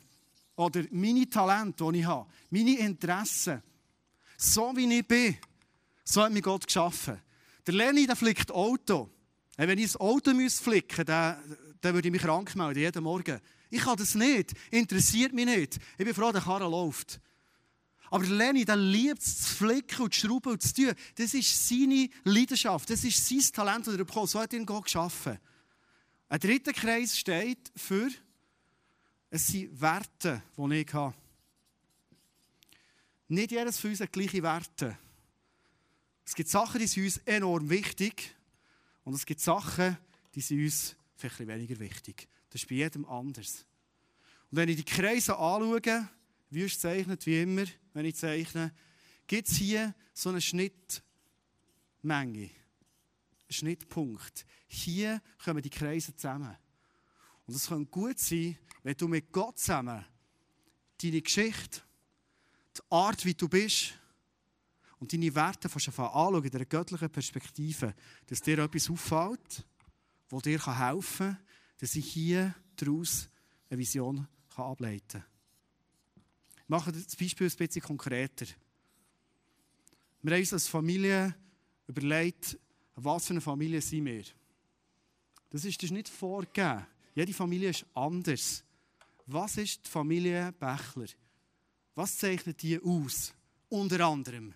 oder 0.56 0.84
meine 0.90 1.28
Talente, 1.28 1.90
die 1.90 2.00
ich 2.00 2.06
habe, 2.06 2.30
meine 2.50 2.78
Interessen. 2.78 3.62
So 4.36 4.76
wie 4.76 4.98
ich 4.98 5.06
bin, 5.06 5.36
so 6.04 6.22
hat 6.22 6.32
mich 6.32 6.42
Gott 6.42 6.66
geschaffen. 6.66 7.18
Der 7.66 7.74
Lenny, 7.74 8.06
der 8.06 8.16
flickt 8.16 8.50
Auto. 8.50 9.10
Wenn 9.56 9.78
ich 9.78 9.92
das 9.92 10.00
Auto 10.00 10.30
flicken 10.30 10.36
müsste, 10.36 11.04
dann, 11.04 11.94
würde 11.94 12.08
ich 12.08 12.12
mich 12.12 12.22
krank 12.22 12.54
melden, 12.56 12.80
jeden 12.80 13.04
Morgen. 13.04 13.40
Ich 13.70 13.82
kann 13.82 13.96
das 13.96 14.14
nicht. 14.14 14.52
Interessiert 14.70 15.32
mich 15.32 15.46
nicht. 15.46 15.78
Ich 15.98 16.04
bin 16.04 16.14
froh, 16.14 16.32
der 16.32 16.42
Karre 16.42 16.68
läuft. 16.68 17.20
Aber 18.10 18.26
Lenny, 18.26 18.64
der 18.64 18.76
liebt 18.76 19.22
es 19.22 19.40
zu 19.40 19.54
flicken 19.56 20.02
und 20.02 20.12
zu 20.12 20.20
schrauben 20.20 20.52
und 20.52 20.62
zu 20.62 20.74
tun. 20.74 20.92
Das 21.14 21.32
ist 21.32 21.68
seine 21.68 22.10
Leidenschaft, 22.24 22.90
das 22.90 23.04
ist 23.04 23.26
sein 23.26 23.40
Talent, 23.52 23.86
das 23.86 23.94
er 23.94 24.04
bekommt. 24.04 24.28
So 24.28 24.40
hat 24.40 24.52
ihn 24.52 24.66
Gott 24.66 24.84
geschaffen. 24.84 25.38
Ein 26.28 26.40
dritter 26.40 26.72
Kreis 26.72 27.18
steht 27.18 27.72
für, 27.74 28.10
es 29.30 29.46
sind 29.46 29.80
Werte, 29.80 30.42
die 30.58 30.74
ich 30.74 30.92
habe. 30.92 31.14
Nicht 33.28 33.50
jedes 33.50 33.78
von 33.78 33.90
uns 33.90 34.00
hat 34.00 34.12
gleiche 34.12 34.42
Werte. 34.42 34.98
Es 36.26 36.34
gibt 36.34 36.50
Sachen, 36.50 36.80
die 36.80 36.86
sind 36.86 37.04
uns 37.04 37.16
enorm 37.24 37.70
wichtig 37.70 38.34
und 39.04 39.14
es 39.14 39.26
gibt 39.26 39.40
Sachen, 39.40 39.96
die 40.34 40.40
sind 40.40 40.62
uns 40.62 40.96
vielleicht 41.16 41.46
weniger 41.46 41.78
wichtig. 41.78 42.28
Das 42.50 42.62
ist 42.62 42.68
bei 42.68 42.76
jedem 42.76 43.04
anders. 43.06 43.64
Und 44.50 44.58
wenn 44.58 44.68
ich 44.68 44.76
die 44.76 44.84
Kreise 44.84 45.36
anschaue, 45.36 46.08
wie 46.50 46.62
es 46.62 46.78
zeichnet, 46.78 47.24
wie 47.26 47.40
immer, 47.42 47.64
wenn 47.94 48.04
ich 48.04 48.16
zeichne, 48.16 48.74
gibt 49.26 49.48
es 49.48 49.56
hier 49.56 49.94
so 50.12 50.28
eine 50.28 50.40
Schnittmenge, 50.40 51.02
einen 52.02 52.50
Schnittpunkt. 53.48 54.44
Hier 54.66 55.22
kommen 55.42 55.62
die 55.62 55.70
Kreise 55.70 56.14
zusammen. 56.14 56.56
Und 57.46 57.54
es 57.54 57.68
kann 57.68 57.90
gut 57.90 58.18
sein, 58.18 58.58
wenn 58.82 58.96
du 58.96 59.08
mit 59.08 59.32
Gott 59.32 59.58
zusammen 59.58 60.04
deine 61.02 61.22
Geschichte, 61.22 61.80
die 62.76 62.82
Art, 62.90 63.24
wie 63.24 63.34
du 63.34 63.48
bist, 63.48 63.94
und 65.02 65.12
deine 65.12 65.34
Werte 65.34 65.68
anschauen 65.68 66.44
in 66.44 66.48
dieser 66.48 66.64
göttlichen 66.64 67.10
Perspektive, 67.10 67.92
dass 68.28 68.40
dir 68.40 68.60
etwas 68.60 68.88
auffällt, 68.88 69.66
das 70.28 70.42
dir 70.42 70.64
helfen 70.64 71.26
kann, 71.26 71.38
dass 71.78 71.96
ich 71.96 72.06
hier 72.12 72.54
daraus 72.76 73.28
eine 73.68 73.80
Vision 73.80 74.28
ableiten 74.54 75.08
kann. 75.08 75.24
Ich 76.54 76.68
mache 76.68 76.92
das 76.92 77.16
Beispiel 77.16 77.50
ein 77.50 77.56
bisschen 77.56 77.82
konkreter. 77.82 78.46
Wir 80.22 80.34
haben 80.34 80.40
uns 80.40 80.52
als 80.52 80.68
Familie 80.68 81.34
überlegt, 81.88 82.56
was 82.94 83.26
für 83.26 83.32
eine 83.32 83.40
Familie 83.40 83.80
sind 83.80 84.04
wir. 84.04 84.22
Das 85.50 85.64
ist, 85.64 85.82
das 85.82 85.90
nicht 85.90 86.08
vorgegeben. 86.10 86.86
Jede 87.16 87.34
Familie 87.34 87.70
ist 87.70 87.86
anders. 87.94 88.62
Was 89.26 89.56
ist 89.56 89.84
die 89.84 89.90
Familie 89.90 90.52
Bächler? 90.52 91.08
Was 91.96 92.18
zeichnet 92.18 92.62
die 92.62 92.80
aus? 92.80 93.34
Unter 93.68 94.06
anderem. 94.06 94.54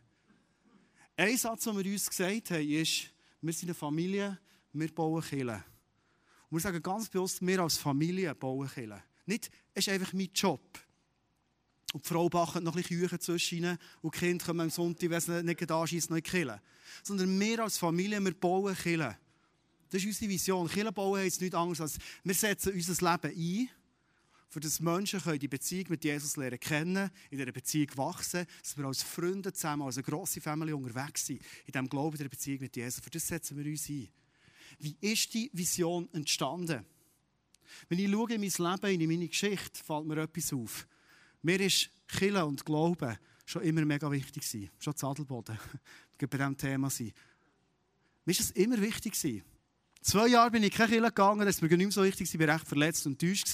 Ein 1.18 1.36
Satz, 1.38 1.64
den 1.64 1.82
wir 1.82 1.92
uns 1.92 2.10
gesagt 2.10 2.50
haben, 2.50 2.68
ist, 2.68 3.10
wir 3.40 3.52
sind 3.52 3.68
eine 3.68 3.74
Familie, 3.74 4.38
wir 4.74 4.94
bauen 4.94 5.22
Kirche. 5.22 5.64
Und 6.50 6.58
wir 6.58 6.60
sagen 6.60 6.82
ganz 6.82 7.08
bewusst, 7.08 7.44
wir 7.44 7.58
als 7.60 7.78
Familie 7.78 8.34
bauen 8.34 8.68
Kirche. 8.68 9.02
Nicht, 9.24 9.50
es 9.72 9.86
ist 9.86 9.92
einfach 9.92 10.12
mein 10.12 10.28
Job. 10.34 10.60
Und 11.94 12.04
die 12.04 12.08
Frau 12.08 12.28
backt 12.28 12.62
noch 12.62 12.76
ein 12.76 12.82
bisschen 12.82 13.20
zwischen 13.20 13.78
und 14.02 14.14
die 14.14 14.18
Kinder 14.18 14.44
kommen 14.44 14.60
am 14.60 14.70
Sonntag, 14.70 15.08
wenn 15.08 15.20
sie 15.20 15.42
nicht 15.42 15.70
da 15.70 15.84
ist, 15.84 16.10
noch 16.10 16.18
in 16.18 16.22
Kirche. 16.22 16.60
Sondern 17.02 17.40
wir 17.40 17.60
als 17.60 17.78
Familie, 17.78 18.22
wir 18.22 18.34
bauen 18.34 18.76
Kirche. 18.76 19.16
Das 19.88 20.02
ist 20.02 20.06
unsere 20.06 20.30
Vision. 20.30 20.68
Kirche 20.68 20.92
bauen 20.92 21.20
heißt 21.20 21.40
nichts 21.40 21.56
anderes 21.56 21.80
als, 21.80 21.98
wir 22.24 22.34
setzen 22.34 22.74
unser 22.74 23.12
Leben 23.12 23.34
ein, 23.34 23.70
für 24.48 24.60
das 24.60 24.80
Menschen 24.80 25.20
können 25.20 25.38
die 25.38 25.48
Beziehung 25.48 25.86
mit 25.88 26.04
Jesus 26.04 26.36
lernen 26.36 26.60
kennen, 26.60 27.10
in 27.30 27.38
dieser 27.38 27.52
Beziehung 27.52 27.88
wachsen, 27.96 28.46
dass 28.62 28.76
wir 28.76 28.84
als 28.84 29.02
Freunde 29.02 29.52
zusammen, 29.52 29.82
als 29.82 29.96
eine 29.96 30.04
grosse 30.04 30.40
Familie 30.40 30.76
unterwegs 30.76 31.26
sind, 31.26 31.42
in 31.66 31.72
diesem 31.72 31.88
Glauben, 31.88 32.16
in 32.16 32.22
der 32.22 32.28
Beziehung 32.28 32.60
mit 32.60 32.76
Jesus. 32.76 33.02
Für 33.02 33.10
das 33.10 33.26
setzen 33.26 33.56
wir 33.56 33.66
uns 33.66 33.88
ein. 33.88 34.08
Wie 34.78 34.96
ist 35.00 35.34
die 35.34 35.50
Vision 35.52 36.08
entstanden? 36.12 36.84
Wenn 37.88 37.98
ich 37.98 38.10
schaue 38.10 38.34
in 38.34 38.40
mein 38.40 38.80
Leben, 38.80 39.00
in 39.00 39.08
meine 39.08 39.28
Geschichte, 39.28 39.82
fällt 39.82 40.06
mir 40.06 40.18
etwas 40.18 40.52
auf. 40.52 40.86
Mir 41.42 41.60
ist 41.60 41.90
Kille 42.08 42.44
und 42.44 42.64
Glauben 42.64 43.18
schon 43.44 43.62
immer 43.62 43.84
mega 43.84 44.10
wichtig 44.10 44.44
gewesen. 44.44 44.70
Schon 44.78 44.96
Zadelboden. 44.96 45.58
bei 46.18 46.26
diesem 46.26 46.56
Thema 46.56 46.90
sein. 46.90 47.12
Mir 48.24 48.32
ist 48.32 48.40
es 48.40 48.50
immer 48.52 48.80
wichtig 48.80 49.12
gewesen. 49.12 49.44
Zwei 50.02 50.28
Jahre 50.28 50.52
bin 50.52 50.62
ich 50.62 50.70
keine 50.70 50.88
Kirche 50.88 51.02
gegangen, 51.02 51.44
das 51.44 51.60
war 51.60 51.68
mir 51.68 51.76
nicht 51.76 51.86
mehr 51.86 51.92
so 51.92 52.04
wichtig, 52.04 52.32
ich 52.32 52.38
war 52.38 52.54
recht 52.54 52.68
verletzt 52.68 53.06
und 53.06 53.20
enttäuscht. 53.20 53.48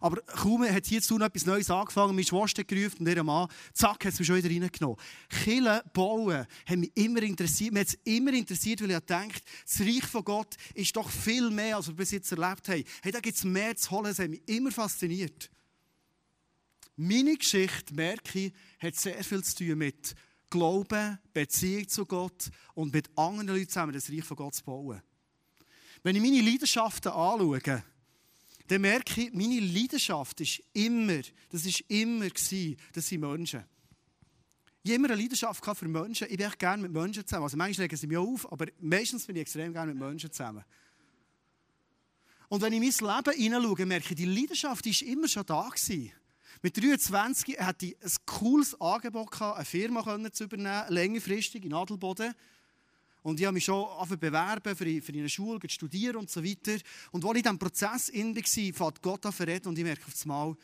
Aber 0.00 0.20
kaum 0.22 0.64
hat 0.64 0.86
hier 0.86 1.02
zu 1.02 1.18
etwas 1.18 1.44
Neues 1.44 1.70
angefangen, 1.70 2.14
meine 2.14 2.24
Schwester 2.24 2.62
gerufen 2.62 3.00
und 3.00 3.08
ihr 3.08 3.24
Mann, 3.24 3.48
zack, 3.72 4.04
hat 4.04 4.12
es 4.12 4.18
mich 4.20 4.28
schon 4.28 4.36
wieder 4.36 4.48
reingenommen. 4.48 4.96
Kirche 5.28 5.82
bauen 5.92 6.46
hat 6.66 6.78
mich 6.78 6.92
immer 6.94 7.22
interessiert. 7.22 7.72
Mir 7.72 7.80
hat 7.80 7.98
immer 8.04 8.32
interessiert, 8.32 8.80
weil 8.80 8.92
ich 8.92 9.00
denkt, 9.00 9.42
das 9.66 9.80
Reich 9.80 10.06
von 10.06 10.24
Gott 10.24 10.54
ist 10.74 10.94
doch 10.94 11.10
viel 11.10 11.50
mehr, 11.50 11.76
als 11.76 11.88
wir 11.88 11.94
bis 11.94 12.12
jetzt 12.12 12.30
erlebt 12.30 12.68
haben. 12.68 12.84
Hey, 13.02 13.10
da 13.10 13.18
gibt 13.18 13.36
es 13.36 13.42
mehr 13.42 13.74
zu 13.74 13.90
holen, 13.90 14.04
das 14.04 14.20
hat 14.20 14.30
mich 14.30 14.42
immer 14.46 14.70
fasziniert. 14.70 15.50
Meine 16.94 17.36
Geschichte, 17.36 17.94
merke 17.94 18.38
ich, 18.38 18.52
hat 18.78 18.94
sehr 18.94 19.22
viel 19.24 19.42
zu 19.42 19.56
tun 19.56 19.78
mit 19.78 20.14
Glauben, 20.50 21.18
Beziehung 21.32 21.88
zu 21.88 22.06
Gott 22.06 22.50
und 22.74 22.92
mit 22.92 23.10
anderen 23.18 23.48
Leuten 23.48 23.68
zusammen 23.68 23.92
das 23.92 24.10
Reich 24.10 24.24
von 24.24 24.36
Gott 24.36 24.54
zu 24.54 24.64
bauen. 24.64 25.02
Wenn 26.02 26.16
ich 26.16 26.22
meine 26.22 26.40
Leidenschaften 26.40 27.12
anschaue, 27.12 27.82
dann 28.68 28.80
merke 28.80 29.22
ich, 29.22 29.32
meine 29.32 29.60
Leidenschaft 29.60 30.40
ist 30.40 30.62
immer, 30.74 31.20
das 31.50 31.64
ist 31.64 31.80
immer 31.88 32.28
das 32.28 33.08
sind 33.08 33.20
Menschen. 33.20 33.64
Ich 34.82 34.90
habe 34.90 35.04
immer 35.04 35.10
eine 35.10 35.20
Leidenschaft 35.20 35.64
für 35.64 35.88
Menschen. 35.88 36.28
Ich 36.30 36.36
bin 36.36 36.46
echt 36.46 36.58
gerne 36.58 36.82
mit 36.82 36.92
Menschen 36.92 37.26
zusammen. 37.26 37.44
Also 37.44 37.56
manchmal 37.56 37.84
legen 37.84 37.96
sie 37.96 38.06
mich 38.06 38.16
auf, 38.16 38.50
aber 38.50 38.66
meistens 38.80 39.26
bin 39.26 39.36
ich 39.36 39.42
extrem 39.42 39.72
gerne 39.72 39.92
mit 39.92 40.02
Menschen 40.02 40.30
zusammen. 40.30 40.64
Und 42.48 42.62
wenn 42.62 42.72
ich 42.72 43.00
in 43.00 43.06
mein 43.06 43.22
Leben 43.22 43.38
hineinschaue, 43.38 43.86
merke 43.86 44.08
ich, 44.10 44.16
die 44.16 44.24
Leidenschaft 44.24 44.86
ist 44.86 45.02
immer 45.02 45.28
schon 45.28 45.44
da 45.44 45.68
gewesen. 45.68 46.12
Mit 46.62 46.76
23 46.76 47.58
hatte 47.58 47.86
ich 47.86 47.96
ein 48.02 48.12
cooles 48.26 48.80
Angebot, 48.80 49.40
eine 49.40 49.64
Firma 49.64 50.32
zu 50.32 50.44
übernehmen, 50.44 50.84
längerfristig 50.88 51.64
in 51.64 51.74
Adelboden. 51.74 52.34
Und 53.28 53.38
ich 53.38 53.46
habe 53.46 53.54
mich 53.54 53.64
schon 53.64 53.86
bewerben 54.18 54.74
für, 54.74 55.02
für 55.02 55.12
eine 55.12 55.28
Schule, 55.28 55.60
zu 55.60 55.68
studieren 55.68 56.16
und 56.16 56.30
so 56.30 56.42
weiter. 56.42 56.78
Und 57.12 57.24
als 57.24 57.32
ich 57.32 57.36
in 57.36 57.42
diesem 57.42 57.58
Prozess 57.58 58.08
in 58.08 58.34
war, 58.34 58.72
fängt 58.72 59.02
Gott 59.02 59.26
an 59.26 59.32
verreden 59.32 59.68
und 59.68 59.78
ich 59.78 59.84
merke 59.84 60.06
auf 60.06 60.14
einmal, 60.22 60.56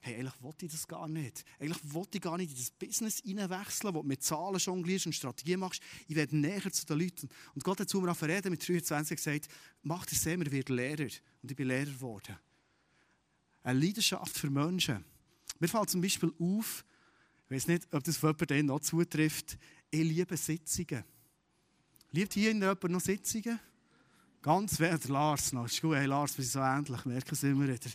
hey, 0.00 0.16
eigentlich 0.16 0.42
wollte 0.42 0.66
ich 0.66 0.72
das 0.72 0.88
gar 0.88 1.06
nicht. 1.06 1.44
Eigentlich 1.60 1.78
wollte 1.84 2.18
ich 2.18 2.22
gar 2.22 2.36
nicht 2.36 2.50
in 2.50 2.56
das 2.56 2.70
Business 2.72 3.20
hineinwechseln, 3.22 3.94
wo 3.94 4.02
du 4.02 4.08
mit 4.08 4.20
Zahlen 4.22 4.58
jonglierst 4.58 5.06
und 5.06 5.12
Strategien 5.12 5.60
machst. 5.60 5.80
Ich 6.08 6.16
werde 6.16 6.36
näher 6.36 6.72
zu 6.72 6.86
den 6.86 6.98
Leuten. 6.98 7.28
Und 7.54 7.62
Gott 7.62 7.78
hat 7.78 7.88
zu 7.88 8.00
mir 8.00 8.14
verreden 8.16 8.50
mit 8.50 8.66
23 8.66 9.16
gesagt, 9.16 9.48
mach 9.82 10.04
das 10.06 10.26
ich 10.46 10.52
werde 10.52 10.74
Lehrer. 10.74 11.10
Und 11.42 11.50
ich 11.52 11.56
bin 11.56 11.68
Lehrer 11.68 11.84
geworden. 11.84 12.36
Eine 13.62 13.78
Leidenschaft 13.78 14.36
für 14.36 14.50
Menschen. 14.50 15.04
Mir 15.60 15.68
fällt 15.68 15.90
zum 15.90 16.00
Beispiel 16.00 16.32
auf, 16.40 16.84
ich 17.44 17.54
weiß 17.54 17.68
nicht, 17.68 17.86
ob 17.92 18.02
das 18.02 18.16
für 18.16 18.28
jemanden 18.28 18.66
noch 18.66 18.80
zutrifft, 18.80 19.56
ich 19.90 20.02
liebe 20.02 20.36
Sitzungen. 20.36 21.04
Liebt 22.12 22.34
hier 22.34 22.50
in 22.50 22.60
jemand 22.60 22.82
noch 22.84 23.00
Sitzungen? 23.00 23.60
Ganz 24.42 24.80
wer? 24.80 24.98
Der 24.98 25.10
Lars 25.10 25.52
noch. 25.52 25.66
Ist 25.66 25.80
gut, 25.80 25.96
hey 25.96 26.06
Lars, 26.06 26.36
wir 26.36 26.44
sind 26.44 26.52
so 26.52 26.60
ähnlich, 26.60 27.04
merken 27.04 27.34
Sie 27.34 27.50
immer 27.50 27.68
wieder. 27.68 27.90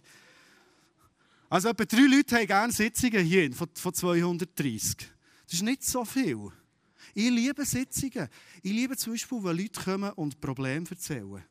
Also 1.49 1.69
etwa 1.69 1.85
drei 1.85 2.01
Leute 2.01 2.35
haben 2.35 2.47
gerne 2.47 2.73
Sitzungen 2.73 3.25
hier 3.25 3.51
von, 3.53 3.67
von 3.73 3.93
230. 3.93 4.95
Das 5.45 5.53
ist 5.53 5.63
nicht 5.63 5.83
so 5.83 6.05
viel. 6.05 6.51
Ich 7.13 7.29
liebe 7.29 7.65
Sitzungen. 7.65 8.27
Ich 8.61 8.71
liebe 8.71 8.95
zum 8.97 9.13
Beispiel, 9.13 9.43
wenn 9.43 9.57
Leute 9.57 9.81
kommen 9.81 10.11
und 10.13 10.39
Probleme 10.39 10.85
erzählen. 10.89 11.43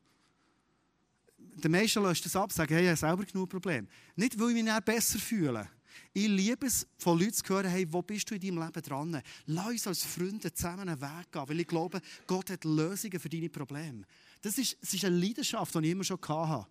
Die 1.38 1.68
meisten 1.68 2.02
lösen 2.02 2.22
das 2.24 2.36
ab, 2.36 2.52
sagen, 2.52 2.74
hey, 2.74 2.84
ich 2.84 2.88
habe 2.88 2.96
selber 2.96 3.24
genug 3.24 3.48
Probleme. 3.48 3.86
Nicht, 4.16 4.38
weil 4.38 4.56
ich 4.56 4.64
mich 4.64 4.80
besser 4.80 5.18
fühle. 5.18 5.68
Ich 6.12 6.28
liebe 6.28 6.66
es, 6.66 6.86
von 6.98 7.18
Leuten 7.18 7.32
zu 7.32 7.44
hören, 7.48 7.70
hey, 7.70 7.86
wo 7.90 8.02
bist 8.02 8.30
du 8.30 8.34
in 8.34 8.40
deinem 8.40 8.64
Leben 8.64 8.82
dran? 8.82 9.22
Lass 9.46 9.66
uns 9.66 9.86
als 9.86 10.04
Freunde 10.04 10.52
zusammen 10.52 10.88
einen 10.88 11.00
Weg 11.00 11.32
gehen, 11.32 11.48
weil 11.48 11.60
ich 11.60 11.66
glaube, 11.66 12.00
Gott 12.26 12.50
hat 12.50 12.64
Lösungen 12.64 13.18
für 13.18 13.28
deine 13.28 13.48
Probleme. 13.48 14.04
Das 14.42 14.58
ist, 14.58 14.76
das 14.80 14.94
ist 14.94 15.04
eine 15.04 15.16
Leidenschaft, 15.16 15.74
die 15.74 15.78
ich 15.78 15.90
immer 15.90 16.04
schon 16.04 16.18
hatte. 16.20 16.66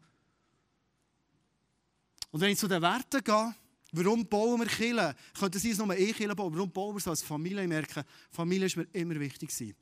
Und 2.32 2.42
wenn 2.42 2.52
ich 2.52 2.58
zu 2.58 2.68
den 2.68 2.82
Werten 2.82 3.24
gehe, 3.24 3.56
warum 3.92 4.26
bauen 4.26 4.60
wir 4.60 4.68
Kirche? 4.68 5.16
Könnte 5.38 5.58
es 5.58 5.78
nur 5.78 5.92
eine 5.92 6.14
Kirche 6.14 6.36
bauen, 6.36 6.54
warum 6.54 6.72
bauen 6.72 6.96
wir 6.96 7.00
es 7.00 7.08
als 7.08 7.22
Familie? 7.22 7.62
Ich 7.62 7.68
merke, 7.68 8.06
Familie 8.32 8.66
ist 8.66 8.78
mir 8.78 8.88
immer 8.94 9.20
wichtig 9.20 9.50
gewesen. 9.50 9.76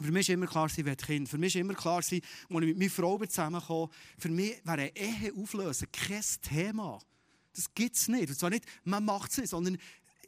Für 0.00 0.10
mich 0.10 0.28
war 0.28 0.34
immer 0.34 0.46
klar, 0.46 0.68
sie 0.68 0.84
will 0.84 0.96
Kind. 0.96 1.28
Für 1.28 1.38
mich 1.38 1.54
war 1.54 1.60
immer 1.60 1.74
klar, 1.74 1.96
als 1.96 2.12
ich 2.12 2.22
mit 2.48 2.78
meiner 2.78 2.90
Frau 2.90 3.18
zusammenkam, 3.18 3.88
für 4.18 4.28
mich 4.28 4.64
wäre 4.64 4.78
eine 4.78 4.96
Ehe 4.96 5.32
auflösen 5.34 5.88
kein 5.92 6.22
Thema. 6.40 6.98
Das 7.54 7.72
gibt 7.74 7.96
es 7.96 8.08
nicht. 8.08 8.28
Und 8.28 8.38
zwar 8.38 8.50
nicht, 8.50 8.64
man 8.84 9.04
macht 9.04 9.32
es 9.32 9.38
nicht, 9.38 9.50
sondern 9.50 9.78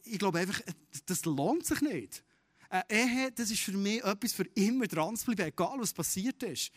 ich 0.04 0.18
glaube 0.18 0.38
einfach, 0.38 0.60
das 1.06 1.24
lohnt 1.24 1.66
sich 1.66 1.80
nicht. 1.80 2.22
Eine 2.68 2.84
Ehe, 2.90 3.32
das 3.32 3.50
ist 3.50 3.60
für 3.60 3.72
mich 3.72 4.02
etwas 4.02 4.32
für 4.32 4.44
immer 4.54 4.86
dran 4.86 5.16
zu 5.16 5.26
bleiben, 5.26 5.48
egal 5.48 5.78
was 5.78 5.92
passiert 5.92 6.42
ist. 6.42 6.72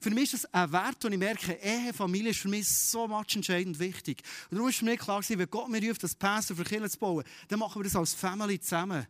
Für 0.00 0.10
mich 0.10 0.32
ist 0.32 0.44
das 0.44 0.54
ein 0.54 0.70
Wert, 0.70 1.04
und 1.04 1.12
ich 1.12 1.18
merke, 1.18 1.54
Ehe, 1.54 1.92
Familie 1.92 2.30
ist 2.30 2.40
für 2.40 2.48
mich 2.48 2.68
so 2.68 3.08
much 3.08 3.34
entscheidend 3.34 3.78
wichtig. 3.78 4.22
Und 4.50 4.56
darum 4.56 4.68
ist 4.68 4.78
für 4.78 4.84
mich 4.84 5.00
klar 5.00 5.22
wenn 5.26 5.50
Gott 5.50 5.68
mir 5.68 5.88
ruft, 5.88 6.02
das 6.02 6.14
Pässe 6.14 6.54
für 6.54 6.64
Kinder 6.64 6.88
zu 6.88 6.98
bauen, 6.98 7.24
dann 7.48 7.58
machen 7.58 7.80
wir 7.80 7.84
das 7.84 7.96
als 7.96 8.14
Family 8.14 8.60
zusammen. 8.60 9.06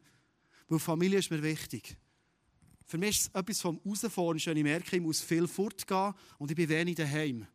Weil 0.68 0.78
Familie 0.78 1.18
ist 1.18 1.30
mir 1.30 1.42
wichtig. 1.42 1.96
Für 2.86 2.98
mich 2.98 3.18
ist 3.18 3.28
es 3.28 3.34
etwas 3.34 3.60
vom 3.60 3.80
Herausfahren, 3.84 4.40
wenn 4.44 4.56
ich 4.56 4.62
merke, 4.62 4.96
ich 4.96 5.02
muss 5.02 5.20
viel 5.20 5.46
fortgehen 5.46 6.14
und 6.38 6.50
ich 6.50 6.56
bin 6.56 6.68
wenig 6.68 6.96
daheim. 6.96 7.46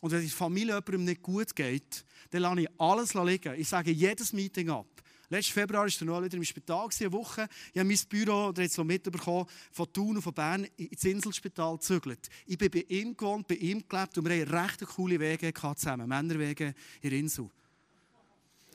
Und 0.00 0.10
wenn 0.10 0.20
die 0.20 0.28
Familie 0.28 0.74
jemandem 0.74 1.04
nicht 1.04 1.22
gut 1.22 1.54
geht, 1.54 2.04
dann 2.30 2.42
lasse 2.42 2.62
ich 2.62 2.68
alles 2.78 3.14
liegen. 3.14 3.54
Ich 3.58 3.68
sage 3.68 3.90
jedes 3.90 4.32
Meeting 4.32 4.70
ab. 4.70 4.86
Letzten 5.32 5.52
Februar 5.54 5.84
war 5.84 5.88
der 5.88 6.06
Noel 6.06 6.24
wieder 6.24 6.36
im 6.36 6.44
Spital, 6.44 6.88
eine 7.00 7.12
Woche. 7.12 7.48
Ich 7.72 7.78
habe 7.78 7.88
mein 7.88 7.98
Büro, 8.06 8.48
oder 8.48 8.60
jetzt 8.60 8.76
mitbekommen, 8.76 9.46
von 9.70 9.90
Thun 9.90 10.16
und 10.16 10.22
von 10.22 10.34
Bern 10.34 10.64
ins 10.76 11.04
Inselspital 11.04 11.78
gezügelt. 11.78 12.28
Ich 12.44 12.58
bin 12.58 12.70
bei 12.70 12.84
ihm 12.88 13.16
gewohnt, 13.16 13.48
bei 13.48 13.54
ihm 13.54 13.82
gelebt 13.88 14.18
und 14.18 14.28
wir 14.28 14.42
hatten 14.42 14.54
recht 14.54 14.80
coole 14.94 15.18
Wege 15.18 15.54
zusammen, 15.54 16.06
Männerwege 16.06 16.74
in 17.00 17.10
der 17.10 17.18
Insel. 17.18 17.48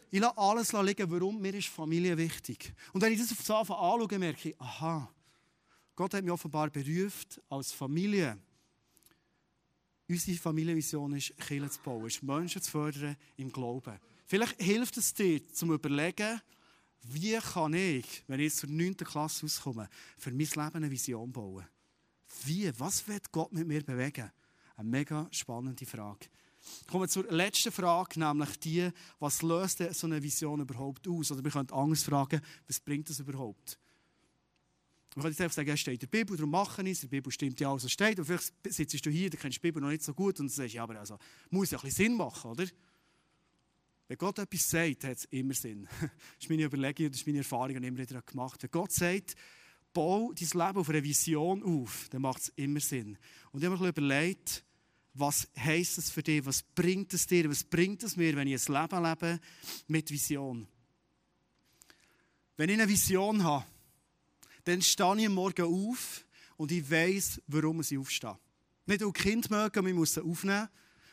Ich 0.09 0.19
lasse 0.19 0.35
alles 0.35 0.73
liegen, 0.73 1.11
warum 1.11 1.39
mir 1.39 1.53
ist 1.53 1.67
Familie 1.67 2.17
wichtig. 2.17 2.73
Und 2.91 3.01
wenn 3.01 3.13
ich 3.13 3.19
das 3.19 3.31
auf 3.33 3.37
das 3.37 3.51
Anfang 3.51 3.77
anschaue, 3.77 4.17
merke 4.17 4.49
ich, 4.49 4.59
aha, 4.59 5.13
Gott 5.95 6.15
hat 6.15 6.23
mich 6.23 6.31
offenbar 6.31 6.71
berufen, 6.71 7.27
als 7.49 7.71
Familie. 7.71 8.35
Unsere 10.09 10.37
Familienvision 10.37 11.15
ist, 11.15 11.37
Kirche 11.37 11.69
zu 11.69 11.81
bauen, 11.81 12.07
ist 12.07 12.23
Menschen 12.23 12.61
zu 12.61 12.71
fördern 12.71 13.17
im 13.35 13.51
Glauben. 13.51 13.99
Vielleicht 14.25 14.61
hilft 14.61 14.97
es 14.97 15.13
dir, 15.13 15.45
zum 15.49 15.73
überlegen, 15.73 16.41
wie 17.03 17.37
kann 17.37 17.73
ich, 17.73 18.23
wenn 18.27 18.39
ich 18.39 18.55
zur 18.55 18.69
9. 18.69 18.95
Klasse 18.97 19.45
rauskomme, 19.45 19.89
für 20.17 20.31
mein 20.31 20.39
Leben 20.39 20.75
eine 20.75 20.91
Vision 20.91 21.31
bauen? 21.31 21.65
Wie? 22.45 22.71
Was 22.77 23.07
wird 23.07 23.31
Gott 23.31 23.51
mit 23.51 23.67
mir 23.67 23.83
bewegen? 23.83 24.31
Eine 24.75 24.89
mega 24.89 25.27
spannende 25.31 25.85
Frage. 25.85 26.27
Kommen 26.87 27.03
wir 27.03 27.09
zur 27.09 27.31
letzten 27.31 27.71
Frage, 27.71 28.19
nämlich 28.19 28.59
die, 28.59 28.89
was 29.19 29.41
löst 29.41 29.81
so 29.93 30.07
eine 30.07 30.21
Vision 30.21 30.61
überhaupt 30.61 31.07
aus? 31.07 31.31
Oder 31.31 31.43
wir 31.43 31.51
können 31.51 31.71
anders 31.71 32.03
fragen, 32.03 32.41
was 32.67 32.79
bringt 32.79 33.09
das 33.09 33.19
überhaupt? 33.19 33.79
Man 35.17 35.23
kann 35.23 35.31
jetzt 35.31 35.41
einfach 35.41 35.55
sagen, 35.55 35.69
es 35.71 35.79
steht 35.79 35.95
in 35.95 35.99
der 36.11 36.15
Bibel, 36.15 36.37
darum 36.37 36.51
machen 36.51 36.85
ich 36.85 36.91
es. 36.91 36.99
Der 36.99 37.07
Bibel 37.07 37.31
stimmt 37.31 37.59
ja 37.59 37.71
alles, 37.71 37.85
was 37.85 37.91
steht. 37.91 38.19
Und 38.19 38.25
vielleicht 38.25 38.53
sitzt 38.69 39.03
du 39.03 39.09
hier, 39.09 39.31
du 39.31 39.37
kennst 39.37 39.55
die 39.55 39.61
Bibel 39.61 39.81
noch 39.81 39.89
nicht 39.89 40.03
so 40.03 40.13
gut 40.13 40.39
und 40.39 40.49
sagst, 40.49 40.75
ja, 40.75 40.83
aber 40.83 40.99
also, 40.99 41.17
muss 41.49 41.71
ja 41.71 41.79
ein 41.79 41.85
bisschen 41.85 42.05
Sinn 42.05 42.17
machen, 42.17 42.51
oder? 42.51 42.67
Wenn 44.07 44.17
Gott 44.19 44.37
etwas 44.37 44.69
sagt, 44.69 45.05
hat 45.05 45.17
es 45.17 45.25
immer 45.25 45.55
Sinn. 45.55 45.87
Das 46.01 46.11
ist 46.41 46.49
meine 46.51 46.65
Überlegung, 46.65 47.09
das 47.09 47.21
ist 47.21 47.25
meine 47.25 47.39
Erfahrung, 47.39 47.69
die 47.69 47.77
ich 47.77 47.87
immer 47.87 47.97
wieder 47.97 48.21
gemacht 48.21 48.61
Wenn 48.61 48.69
Gott 48.69 48.91
sagt, 48.91 49.33
bau 49.91 50.31
dein 50.33 50.67
Leben 50.67 50.77
auf 50.77 50.89
einer 50.89 51.03
Vision 51.03 51.63
auf, 51.63 52.09
dann 52.11 52.21
macht 52.21 52.43
es 52.43 52.49
immer 52.49 52.79
Sinn. 52.79 53.17
Und 53.51 53.63
ich 53.63 53.67
habe 53.67 53.75
mir 53.75 53.89
überlegt, 53.89 54.63
was 55.15 55.47
heisst 55.57 55.97
es 55.97 56.11
für 56.11 56.21
dich? 56.21 56.45
Was 56.45 56.61
bringt 56.61 57.11
es 57.15 57.25
dir? 57.25 57.49
Was 57.49 57.63
bringt 57.63 58.03
es 58.03 58.17
mir, 58.17 58.35
wenn 58.35 58.47
ich 58.47 58.69
ein 58.69 58.81
Leben 58.81 59.03
lebe 59.03 59.39
mit 59.87 60.11
Vision? 60.11 60.67
Wenn 62.55 62.69
ich 62.69 62.79
eine 62.79 62.87
Vision 62.87 63.43
habe, 63.43 63.65
dann 64.67 64.81
stehe 64.81 65.17
ich 65.17 65.25
am 65.27 65.33
Morgen 65.33 65.65
auf 65.65 66.25
und 66.57 66.71
ich 66.73 66.89
weiß, 66.91 67.41
warum 67.47 67.79
ich 67.79 67.97
aufstehe. 67.97 68.37
Nicht, 68.85 69.01
weil 69.01 69.11
Kind 69.13 69.49
mögen 69.49 69.95
muss 69.95 70.13
sie 70.13 70.21
aufnehmen, 70.21 70.67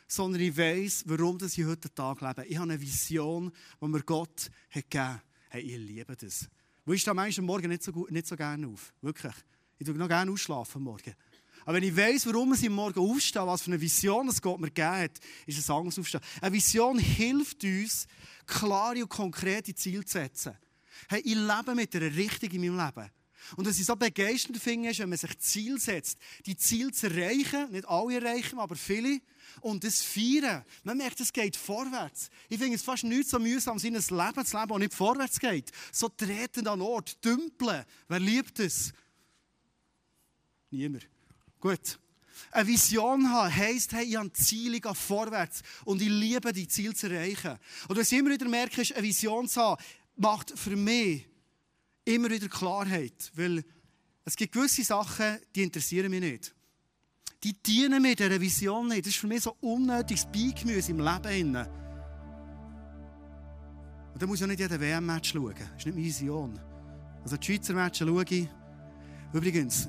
sondern 0.09 0.43
ich 0.43 0.57
weiß, 0.57 1.05
warum 1.07 1.39
ich 1.41 1.65
heute 1.65 1.93
Tag 1.95 2.21
lebe. 2.21 2.45
Ich 2.47 2.57
habe 2.57 2.73
eine 2.73 2.81
Vision, 2.81 3.53
die 3.81 3.87
mir 3.87 4.03
Gott 4.03 4.51
hat 4.71 4.91
gegeben 4.91 5.05
hat. 5.05 5.23
Hey, 5.51 5.63
ich 5.63 5.79
liebe 5.79 6.17
das. 6.17 6.49
Wo 6.85 6.93
ich 6.93 7.01
stehe 7.01 7.15
manchmal 7.15 7.43
am 7.43 7.47
Morgen 7.47 7.69
nicht 7.69 7.85
so, 7.85 7.93
gut, 7.93 8.11
nicht 8.11 8.27
so 8.27 8.37
gerne 8.37 8.67
auf. 8.67 8.93
Wirklich. 9.01 9.35
Ich 9.79 9.87
tue 9.87 9.95
noch 9.95 10.09
gerne 10.09 10.33
ausschlafen 10.33 10.79
am 10.79 10.85
Morgen. 10.85 11.15
Aber 11.65 11.77
wenn 11.77 11.85
ich 11.85 11.97
weiss, 11.97 12.27
warum 12.27 12.55
ich 12.55 12.67
am 12.67 12.75
Morgen 12.75 12.99
aufstehe, 12.99 13.47
was 13.47 13.63
für 13.63 13.71
eine 13.71 13.81
Vision 13.81 14.29
es 14.29 14.43
Gott 14.43 14.61
mir 14.61 14.67
gegeben 14.67 14.97
hat, 14.97 15.21
ist 15.47 15.59
es 15.59 15.71
anders 15.71 15.99
aufstehen. 15.99 16.21
Eine 16.41 16.53
Vision 16.53 16.99
hilft 16.99 17.63
uns, 17.63 18.09
klare 18.47 19.03
und 19.03 19.09
konkrete 19.09 19.75
Ziele 19.75 20.05
zu 20.05 20.19
setzen. 20.19 20.59
Hey, 21.09 21.21
ich 21.21 21.37
lebe 21.37 21.75
mit 21.75 21.95
einer 21.95 22.15
Richtung 22.15 22.51
in 22.51 22.61
meinem 22.61 22.85
Leben. 22.85 23.11
Und 23.57 23.67
was 23.67 23.79
ich 23.79 23.87
so 23.87 23.97
begeisternd 23.97 24.59
finde, 24.59 24.91
ist, 24.91 24.99
wenn 24.99 25.09
man 25.09 25.19
sich 25.19 25.39
Ziel 25.39 25.79
setzt, 25.81 26.19
die 26.47 26.57
Ziele 26.57 26.93
zu 26.93 27.09
erreichen, 27.09 27.71
nicht 27.71 27.89
alle 27.89 28.15
erreichen, 28.15 28.59
aber 28.59 28.77
viele, 28.77 29.21
und 29.61 29.85
das 29.85 30.03
Feiern. 30.03 30.65
Man 30.83 30.99
merkt, 30.99 31.21
es 31.21 31.33
geht 31.33 31.57
vorwärts. 31.57 32.31
Ich 32.49 32.59
finde 32.59 32.77
es 32.77 32.83
fast 32.83 33.05
nichts 33.05 33.31
so 33.31 33.39
mühsam, 33.39 33.79
in 33.79 33.97
ein 33.97 34.03
Leben 34.03 34.47
zu 34.47 34.57
leben, 34.57 34.69
das 34.69 34.79
nicht 34.79 34.95
vorwärts 34.95 35.39
geht. 35.39 35.71
So 35.93 36.09
treten 36.09 36.67
an 36.67 36.81
Ort, 36.81 37.25
dümpeln. 37.25 37.85
Wer 38.09 38.21
liebt 38.21 38.59
es? 38.59 38.93
Niemand. 40.71 41.07
Gut. 41.61 41.99
Eine 42.51 42.67
Vision 42.67 43.31
haben 43.31 43.55
heisst, 43.55 43.93
hey, 43.93 44.05
ich 44.05 44.17
habe 44.17 44.33
Ziele, 44.33 44.77
ich 44.77 44.83
gehe 44.83 44.95
vorwärts 44.95 45.63
und 45.85 46.03
ich 46.03 46.09
liebe 46.09 46.53
die 46.53 46.69
Ziele 46.69 46.95
zu 46.95 47.09
erreichen. 47.09 47.59
Und 47.89 47.97
was 47.97 48.11
ich 48.11 48.19
immer 48.19 48.31
wieder 48.31 48.49
merke, 48.49 48.83
ist, 48.83 48.93
eine 48.93 49.03
Vision 49.03 49.49
zu 49.49 49.61
haben, 49.61 49.83
macht 50.17 50.57
für 50.59 50.77
mich 50.77 51.27
immer 52.05 52.31
wieder 52.31 52.49
Klarheit, 52.49 53.33
weil 53.35 53.65
es 54.25 54.37
gibt 54.37 54.53
gewisse 54.55 54.85
Sachen, 54.85 55.39
die 55.55 55.63
interessieren 55.63 56.11
mich 56.11 56.21
nicht. 56.21 56.55
Die 57.43 57.53
dienen 57.53 58.01
mir 58.01 58.17
dieser 58.17 58.41
Vision 58.41 58.89
nicht. 58.89 59.03
Das 59.03 59.09
ist 59.13 59.19
für 59.19 59.27
mich 59.27 59.43
so 59.43 59.55
unnötiges 59.61 60.25
Beigemüse 60.25 60.93
im 60.93 61.01
Leben. 61.01 61.57
Und 64.15 64.23
da 64.23 64.27
muss 64.27 64.39
ich 64.39 64.45
auch 64.45 64.49
nicht 64.49 64.61
jeden 64.61 64.81
WM-Match 64.81 65.33
schauen. 65.33 65.55
Das 65.55 65.79
ist 65.79 65.87
nicht 65.87 65.95
meine 65.95 66.07
Vision. 66.07 66.59
Also 67.23 67.37
die 67.37 67.47
Schweizer 67.47 67.75
Matches 67.75 68.07
schaue 68.07 68.25
ich. 68.29 68.49
Übrigens, 69.33 69.89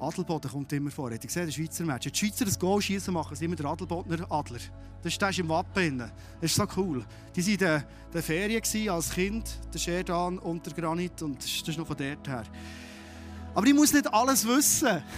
Adelboden 0.00 0.50
kommt 0.50 0.72
immer 0.72 0.90
vor. 0.90 1.10
Habt 1.10 1.24
ihr 1.24 1.28
gesehen, 1.28 1.46
der 1.46 1.52
Schweizer 1.52 1.84
Match? 1.84 2.10
Die 2.10 2.18
Schweizer 2.18 2.44
das 2.44 2.58
Goal 2.58 2.80
schießen 2.80 3.12
machen, 3.12 3.36
sind 3.36 3.46
immer 3.46 3.56
der 3.56 3.66
Adelbodner 3.66 4.30
Adler. 4.30 4.58
Das 5.02 5.14
ist, 5.16 5.38
im 5.38 5.48
Wappen. 5.48 5.98
Das 5.98 6.10
ist 6.42 6.54
so 6.56 6.66
cool. 6.76 7.04
Die 7.34 7.42
waren 7.42 7.52
in 7.52 7.58
der, 7.58 7.84
der 8.12 8.22
Ferien 8.22 8.90
als 8.90 9.10
Kind, 9.10 9.58
der 9.72 9.78
Scherdan 9.78 10.38
und 10.38 10.66
der 10.66 10.74
Granit. 10.74 11.22
Und 11.22 11.38
das 11.38 11.68
ist 11.68 11.78
noch 11.78 11.86
von 11.86 11.96
dort 11.96 12.28
her. 12.28 12.44
Aber 13.54 13.66
ich 13.66 13.74
muss 13.74 13.92
nicht 13.92 14.12
alles 14.12 14.46
wissen. 14.46 15.02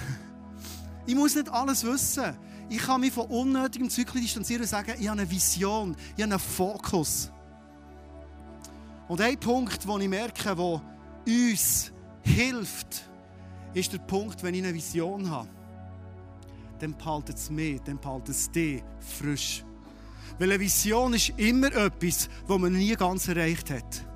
Ich 1.04 1.16
muss 1.16 1.34
nicht 1.34 1.48
alles 1.48 1.82
wissen. 1.82 2.36
Ich 2.68 2.78
kann 2.78 3.00
mich 3.00 3.12
von 3.12 3.26
unnötigem 3.26 3.90
Zyklen 3.90 4.22
distanzieren 4.22 4.62
und 4.62 4.68
sagen, 4.68 4.94
ich 5.00 5.08
habe 5.08 5.20
eine 5.20 5.28
Vision, 5.28 5.96
ich 6.16 6.22
habe 6.22 6.34
einen 6.34 6.38
Fokus. 6.38 7.28
Und 9.08 9.20
ein 9.20 9.36
Punkt, 9.38 9.84
den 9.84 10.00
ich 10.00 10.08
merke, 10.08 10.54
der 10.54 10.80
uns 11.26 11.92
hilft, 12.22 13.10
ist 13.74 13.92
der 13.92 13.98
Punkt, 13.98 14.42
wenn 14.42 14.54
ich 14.54 14.62
eine 14.62 14.74
Vision 14.74 15.30
habe, 15.30 15.48
dann 16.78 16.96
behaltet 16.96 17.36
es 17.36 17.50
mich, 17.50 17.80
dann 17.82 17.98
behaltet 17.98 18.30
es 18.30 18.50
dich 18.50 18.82
frisch. 19.00 19.64
Weil 20.38 20.50
eine 20.50 20.60
Vision 20.60 21.14
ist 21.14 21.32
immer 21.36 21.74
etwas, 21.74 22.28
das 22.48 22.58
man 22.58 22.72
nie 22.72 22.94
ganz 22.94 23.28
erreicht 23.28 23.70
hat. 23.70 24.06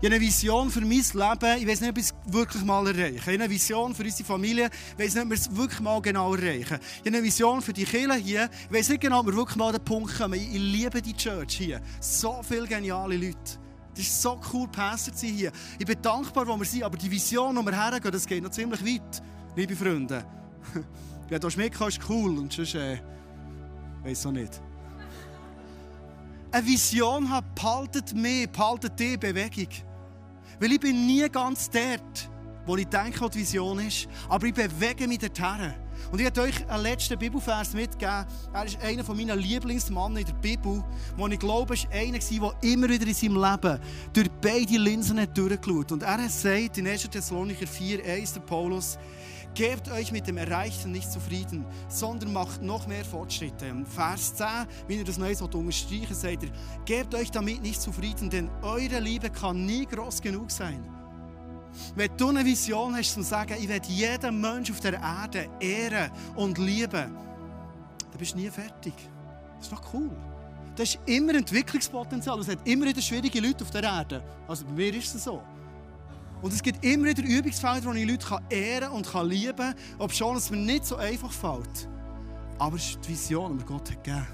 Ich 0.00 0.06
habe 0.06 0.16
eine 0.16 0.20
Vision 0.20 0.70
für 0.70 0.80
mein 0.82 0.90
Leben. 0.90 1.62
Ich 1.62 1.66
weiß 1.66 1.80
nicht, 1.80 1.90
ob 1.90 1.98
ich 1.98 2.04
es 2.04 2.14
wirklich 2.26 2.62
mal 2.62 2.86
erreiche. 2.86 3.14
Ich 3.14 3.22
habe 3.22 3.32
eine 3.32 3.48
Vision 3.48 3.94
für 3.94 4.02
unsere 4.02 4.24
Familie. 4.24 4.68
Ich 4.98 5.04
weiß 5.04 5.14
nicht, 5.14 5.24
ob 5.24 5.30
wir 5.30 5.36
es 5.36 5.56
wirklich 5.56 5.80
mal 5.80 6.02
genau 6.02 6.34
erreichen. 6.34 6.60
Ich 6.62 7.00
habe 7.00 7.06
eine 7.06 7.22
Vision 7.22 7.62
für 7.62 7.72
die 7.72 7.84
Kirche 7.84 8.14
hier. 8.16 8.50
Ich 8.68 8.76
weiß 8.76 8.90
nicht 8.90 9.00
genau, 9.00 9.20
ob 9.20 9.26
wir 9.26 9.36
wirklich 9.36 9.56
mal 9.56 9.68
an 9.68 9.76
den 9.76 9.84
Punkt 9.84 10.14
kommen. 10.18 10.34
Ich 10.34 10.52
liebe 10.52 11.00
die 11.00 11.14
Church 11.14 11.56
hier. 11.56 11.80
So 12.00 12.42
viele 12.42 12.66
geniale 12.66 13.16
Leute. 13.16 13.63
Es 13.94 14.00
ist 14.00 14.22
so 14.22 14.40
cool, 14.52 14.66
Pastor 14.68 15.14
zu 15.14 15.26
sein 15.26 15.36
hier. 15.36 15.52
Ich 15.78 15.86
bin 15.86 16.00
dankbar, 16.02 16.46
wo 16.46 16.56
wir 16.56 16.64
sind, 16.64 16.82
aber 16.82 16.96
die 16.96 17.10
Vision, 17.10 17.56
wo 17.56 17.62
wir 17.62 17.72
hergehen, 17.72 18.12
das 18.12 18.26
geht 18.26 18.42
noch 18.42 18.50
ziemlich 18.50 18.84
weit, 18.84 19.22
liebe 19.54 19.76
Freunde. 19.76 20.24
Wenn 21.28 21.40
du 21.40 21.48
mitkommst, 21.56 21.98
ist 21.98 22.10
cool, 22.10 22.38
und 22.38 22.52
sonst, 22.52 22.74
äh, 22.74 22.98
weiß 24.02 24.26
auch 24.26 24.32
nicht. 24.32 24.60
Eine 26.50 26.66
Vision 26.66 27.30
hat, 27.30 27.54
behaltet 27.54 28.14
mich, 28.14 28.48
behaltet 28.48 28.98
die 28.98 29.16
Bewegung. 29.16 29.68
Weil 30.60 30.72
ich 30.72 30.80
bin 30.80 31.06
nie 31.06 31.28
ganz 31.28 31.70
dort, 31.70 32.30
wo 32.66 32.76
ich 32.76 32.86
denke, 32.86 33.20
wo 33.20 33.28
die 33.28 33.40
Vision 33.40 33.78
ist, 33.80 34.08
aber 34.28 34.46
ich 34.46 34.54
bewege 34.54 35.06
mich 35.08 35.18
dorthin. 35.18 35.74
Und 36.10 36.18
ich 36.18 36.24
werde 36.24 36.42
euch 36.42 36.68
einen 36.68 36.82
letzten 36.82 37.18
Bibelvers 37.18 37.74
mitgeben. 37.74 38.26
Er 38.52 38.64
ist 38.64 38.80
einer 38.82 39.14
meiner 39.14 39.36
Lieblingsmannen 39.36 40.18
in 40.18 40.26
der 40.26 40.34
Bibel, 40.34 40.82
wo 41.16 41.26
ich 41.28 41.38
glaube, 41.38 41.74
ist 41.74 41.88
einer 41.92 42.18
der 42.18 42.54
immer 42.62 42.88
wieder 42.88 43.06
in 43.06 43.14
seinem 43.14 43.42
Leben 43.42 43.80
durch 44.12 44.30
beide 44.40 44.78
Linsen 44.78 45.26
durchgeschaut 45.34 45.92
Und 45.92 46.02
er 46.02 46.28
sagt 46.28 46.78
in 46.78 46.86
1. 46.86 47.08
Thessalonicher 47.08 47.66
4, 47.66 48.04
1, 48.04 48.34
der 48.34 48.40
Paulus, 48.40 48.98
Gebt 49.54 49.88
euch 49.88 50.10
mit 50.10 50.26
dem 50.26 50.36
Erreichten 50.36 50.90
nicht 50.90 51.12
zufrieden, 51.12 51.64
sondern 51.88 52.32
macht 52.32 52.60
noch 52.60 52.88
mehr 52.88 53.04
Fortschritte. 53.04 53.72
Vers 53.86 54.34
10, 54.34 54.46
wenn 54.88 54.98
ihr 54.98 55.04
das 55.04 55.16
neu 55.16 55.32
so 55.32 55.44
unterstreichen, 55.44 56.12
sagt 56.12 56.42
er, 56.42 56.50
gebt 56.84 57.14
euch 57.14 57.30
damit 57.30 57.62
nicht 57.62 57.80
zufrieden, 57.80 58.30
denn 58.30 58.50
eure 58.62 58.98
Liebe 58.98 59.30
kann 59.30 59.64
nie 59.64 59.86
groß 59.86 60.22
genug 60.22 60.50
sein. 60.50 60.82
Wenn 61.94 62.16
du 62.16 62.28
eine 62.28 62.44
Vision 62.44 62.96
hast, 62.96 63.14
zu 63.14 63.22
sagen, 63.22 63.56
ich 63.58 63.68
werde 63.68 63.88
jeden 63.88 64.40
Menschen 64.40 64.74
auf 64.74 64.80
der 64.80 64.94
Erde 64.94 65.48
ehren 65.60 66.10
und 66.34 66.58
lieben, 66.58 66.90
dann 66.90 68.18
bist 68.18 68.34
du 68.34 68.38
nie 68.38 68.50
fertig. 68.50 68.94
Das 69.56 69.66
ist 69.66 69.72
doch 69.72 69.94
cool. 69.94 70.10
Das 70.76 70.90
ist 70.90 70.98
immer 71.06 71.34
Entwicklungspotenzial. 71.34 72.38
Es 72.40 72.48
hat 72.48 72.66
immer 72.66 72.86
wieder 72.86 73.00
schwierige 73.00 73.40
Leute 73.40 73.64
auf 73.64 73.70
der 73.70 73.84
Erde. 73.84 74.22
Also 74.48 74.64
bei 74.66 74.72
mir 74.72 74.94
ist 74.94 75.14
es 75.14 75.24
so. 75.24 75.42
Und 76.42 76.52
es 76.52 76.62
gibt 76.62 76.84
immer 76.84 77.08
wieder 77.08 77.22
Übungsfelder, 77.22 77.86
wo 77.86 77.92
ich 77.92 78.08
Leute 78.08 78.38
ehren 78.50 78.90
und 78.90 79.08
lieben 79.24 79.56
kann, 79.56 79.74
ob 79.98 80.12
schon 80.12 80.36
es 80.36 80.50
mir 80.50 80.58
nicht 80.58 80.84
so 80.84 80.96
einfach 80.96 81.32
fällt. 81.32 81.88
Aber 82.58 82.76
es 82.76 82.90
ist 82.90 82.98
die 83.04 83.10
Vision, 83.10 83.58
die 83.58 83.64
Gott 83.64 83.90
hat 83.90 84.04
gegeben. 84.04 84.26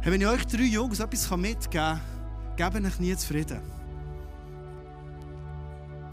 Hey, 0.00 0.12
wenn 0.12 0.20
ich 0.20 0.26
euch 0.26 0.46
drei 0.46 0.62
Jungs 0.62 1.00
etwas 1.00 1.30
mitgeben 1.36 1.70
kann, 1.70 2.00
gebe 2.56 2.88
ich 2.88 2.98
nie 3.00 3.16
zufrieden. 3.16 3.77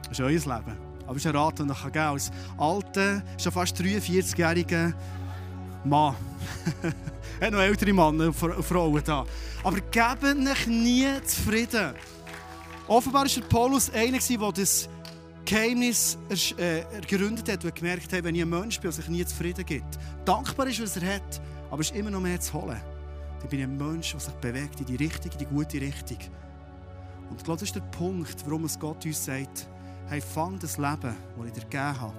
Das 0.10 0.20
ist 0.20 0.22
euer 0.22 0.30
Leben. 0.30 0.78
Aber 1.06 1.16
es 1.16 1.18
ist 1.18 1.28
ein 1.28 1.36
Rat, 1.36 1.60
den 1.60 1.70
ich 1.70 1.82
geben 1.82 1.94
kann. 1.94 2.14
Als 2.14 2.32
alter, 2.58 3.24
schon 3.42 3.52
fast 3.52 3.80
43-jähriger 3.80 4.94
Mann. 5.84 6.16
hat 7.42 7.52
noch 7.52 7.60
ältere 7.60 7.94
Männer 7.94 8.28
und 8.28 8.34
Frauen 8.34 9.02
da. 9.04 9.26
Aber 9.64 9.78
gebe 9.80 10.52
euch 10.52 10.68
nie 10.68 11.08
zufrieden. 11.26 11.94
Offenbar 12.88 13.26
war 13.26 13.44
Paulus 13.50 13.92
einer, 13.92 14.20
der 14.20 14.52
das 14.52 14.90
Geheimnis 15.44 16.18
äh, 16.58 16.84
gegründet 17.02 17.52
hat 17.52 17.64
und 17.64 17.76
gemerkt 17.76 18.12
hat, 18.14 18.24
wenn 18.24 18.36
ich 18.36 18.42
ein 18.42 18.50
Mensch 18.50 18.80
bin, 18.80 18.90
der 18.90 18.92
sich 18.92 19.08
nie 19.08 19.26
zufrieden 19.26 19.66
gibt, 19.66 20.00
dankbar 20.24 20.68
ist, 20.68 20.82
was 20.82 20.98
er 20.98 21.16
hat, 21.16 21.42
aber 21.70 21.82
es 21.82 21.92
ist 21.92 21.96
immer 21.96 22.10
noch 22.10 22.20
mehr 22.20 22.40
zu 22.40 22.54
holen, 22.54 22.80
dann 23.40 23.50
bin 23.50 23.60
ich 23.60 23.66
ein 23.66 23.78
Mensch, 23.78 24.12
der 24.12 24.20
sich 24.20 24.34
bewegt 24.36 24.80
in 24.80 24.86
die 24.88 24.96
richtige, 24.96 25.34
in 25.34 25.40
die 25.40 25.46
gute 25.46 25.80
Richtung. 25.80 26.18
Und 27.30 27.38
ich 27.38 27.44
glaube, 27.44 27.60
das 27.60 27.70
ist 27.70 27.76
der 27.76 27.82
Punkt, 27.82 28.44
warum 28.46 28.66
es 28.66 28.80
Gott 28.80 29.06
uns 29.06 29.24
sagt, 29.24 29.68
hey, 30.08 30.22
fang 30.22 30.60
das 30.60 30.78
Leben, 30.78 31.16
das 31.38 31.46
ich 31.48 31.54
dir 31.54 31.62
gegeben 31.62 32.02
habe, 32.02 32.14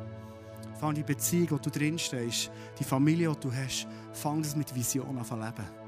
fang 0.79 0.95
die 0.95 1.03
Beziehung, 1.03 1.51
wo 1.53 1.57
du 1.59 1.71
drinstehst, 1.71 2.51
die 2.79 2.85
Familie, 2.85 3.33
die 3.33 3.41
du 3.41 3.53
hast, 3.53 3.87
fang 4.13 4.43
das 4.43 4.57
mit 4.57 4.75
Vision 4.75 5.19
an 5.19 5.25
zu 5.25 5.35
leben. 5.35 5.87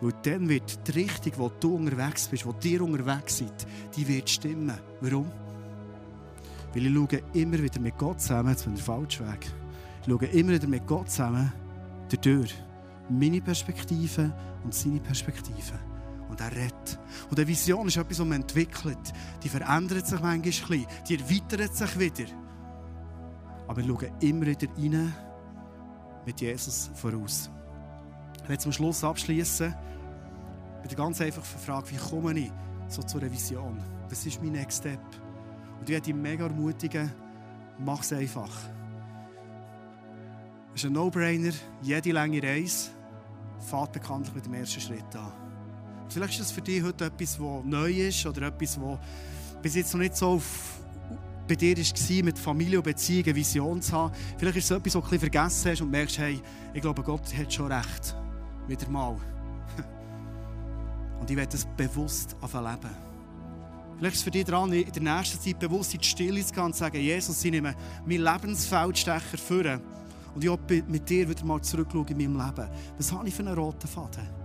Weil 0.00 0.12
dann 0.22 0.48
wird 0.48 0.86
die 0.88 0.90
Richtung, 0.92 1.32
wo 1.36 1.48
du 1.48 1.76
unterwegs 1.76 2.26
bist, 2.26 2.44
wo 2.44 2.52
dir 2.52 2.82
unterwegs 2.82 3.38
seid, 3.38 3.66
die 3.94 4.06
wird 4.06 4.28
stimmen. 4.28 4.78
Warum? 5.00 5.30
Weil 6.74 6.86
ich 6.86 6.94
schaue 6.94 7.22
immer 7.34 7.62
wieder 7.62 7.80
mit 7.80 7.96
Gott 7.98 8.20
zusammen, 8.20 8.50
jetzt 8.50 8.64
bin 8.64 8.74
ich 8.74 8.82
falsch 8.82 9.20
weg. 9.20 9.46
Ich 10.00 10.08
schaue 10.08 10.26
immer 10.26 10.52
wieder 10.52 10.66
mit 10.66 10.86
Gott 10.86 11.10
zusammen, 11.10 11.52
durch 12.20 12.54
meine 13.08 13.40
Perspektive 13.40 14.32
und 14.64 14.74
seine 14.74 15.00
Perspektive. 15.00 15.91
Und 16.32 16.40
er 16.40 16.50
redet. 16.50 16.98
Und 17.28 17.38
eine 17.38 17.46
Vision 17.46 17.88
ist 17.88 17.98
etwas, 17.98 18.16
das 18.16 18.26
man 18.26 18.40
entwickelt. 18.40 19.12
Die 19.42 19.50
verändert 19.50 20.06
sich 20.06 20.18
manchmal 20.18 20.32
ein 20.32 20.40
bisschen, 20.40 20.86
die 21.06 21.18
erweitert 21.18 21.76
sich 21.76 21.98
wieder. 21.98 22.24
Aber 23.68 23.76
wir 23.76 23.86
schauen 23.86 24.18
immer 24.20 24.46
wieder 24.46 24.66
rein 24.78 25.14
mit 26.24 26.40
Jesus 26.40 26.90
voraus. 26.94 27.50
Ich 28.42 28.48
werde 28.48 28.62
zum 28.62 28.72
Schluss 28.72 29.04
abschließen 29.04 29.74
mit 30.80 30.90
der 30.90 30.96
ganz 30.96 31.20
einfachen 31.20 31.58
Frage, 31.58 31.90
wie 31.90 31.96
komme 31.98 32.32
ich 32.32 32.50
so 32.88 33.02
zu 33.02 33.18
einer 33.18 33.30
Vision? 33.30 33.78
Was 34.08 34.24
ist 34.24 34.42
mein 34.42 34.52
Next 34.52 34.78
Step? 34.78 35.04
Und 35.80 35.82
ich 35.82 35.90
werde 35.90 36.06
dich 36.06 36.14
mega 36.14 36.46
ermutigen, 36.46 37.12
mach 37.78 38.00
es 38.00 38.12
einfach. 38.14 38.56
Es 40.74 40.82
ist 40.82 40.86
ein 40.86 40.94
No-Brainer, 40.94 41.52
jede 41.82 42.12
lange 42.12 42.42
Reise 42.42 42.90
fährt 43.58 43.92
bekanntlich 43.92 44.34
mit 44.34 44.46
dem 44.46 44.54
ersten 44.54 44.80
Schritt 44.80 45.14
an. 45.14 45.41
Vielleicht 46.12 46.34
ist 46.34 46.40
das 46.40 46.52
für 46.52 46.60
dich 46.60 46.82
heute 46.82 47.06
etwas, 47.06 47.38
das 47.38 47.64
neu 47.64 47.90
ist 47.90 48.26
oder 48.26 48.48
etwas, 48.48 48.76
das 48.76 48.98
bis 49.62 49.76
jetzt 49.76 49.94
noch 49.94 50.00
nicht 50.00 50.16
so 50.16 50.28
auf, 50.28 50.80
bei 51.48 51.54
dir 51.54 51.76
war, 51.76 52.24
mit 52.24 52.38
Familie 52.38 52.78
und 52.78 52.84
Beziehungen 52.84 53.34
Vision 53.34 53.80
zu 53.80 53.92
haben. 53.92 54.14
Vielleicht 54.36 54.58
ist 54.58 54.70
es 54.70 54.76
etwas, 54.76 54.94
was 54.94 55.10
du 55.10 55.18
vergessen 55.18 55.70
hast 55.70 55.80
und 55.80 55.90
merkst, 55.90 56.18
hey, 56.18 56.40
ich 56.74 56.80
glaube, 56.80 57.02
Gott 57.02 57.22
hat 57.36 57.52
schon 57.52 57.70
recht. 57.70 58.16
Wieder 58.68 58.88
mal. 58.88 59.16
Und 61.20 61.30
ich 61.30 61.36
werde 61.36 61.52
das 61.52 61.66
bewusst 61.76 62.36
leben. 62.40 62.90
Vielleicht 63.98 64.14
ist 64.14 64.20
es 64.20 64.22
für 64.22 64.30
dich 64.30 64.44
dran, 64.44 64.72
in 64.72 64.90
der 64.90 65.16
nächsten 65.16 65.40
Zeit 65.40 65.58
bewusst 65.58 65.94
in 65.94 66.00
die 66.00 66.06
Stille 66.06 66.44
zu 66.44 66.52
gehen 66.52 66.64
und 66.64 66.72
zu 66.72 66.80
sagen, 66.80 66.96
Jesus, 66.96 67.44
ich 67.44 67.50
nehme 67.50 67.74
meinen 68.06 68.24
Lebensfeldstecher 68.24 69.38
vor 69.38 69.80
und 70.34 70.44
ich 70.44 70.82
mit 70.88 71.08
dir 71.08 71.28
wieder 71.28 71.44
mal 71.44 71.60
zurückschauen 71.60 72.08
in 72.08 72.32
meinem 72.32 72.46
Leben. 72.46 72.68
Was 72.98 73.12
habe 73.12 73.28
ich 73.28 73.34
für 73.34 73.42
einen 73.42 73.54
roten 73.54 73.86
Faden? 73.86 74.41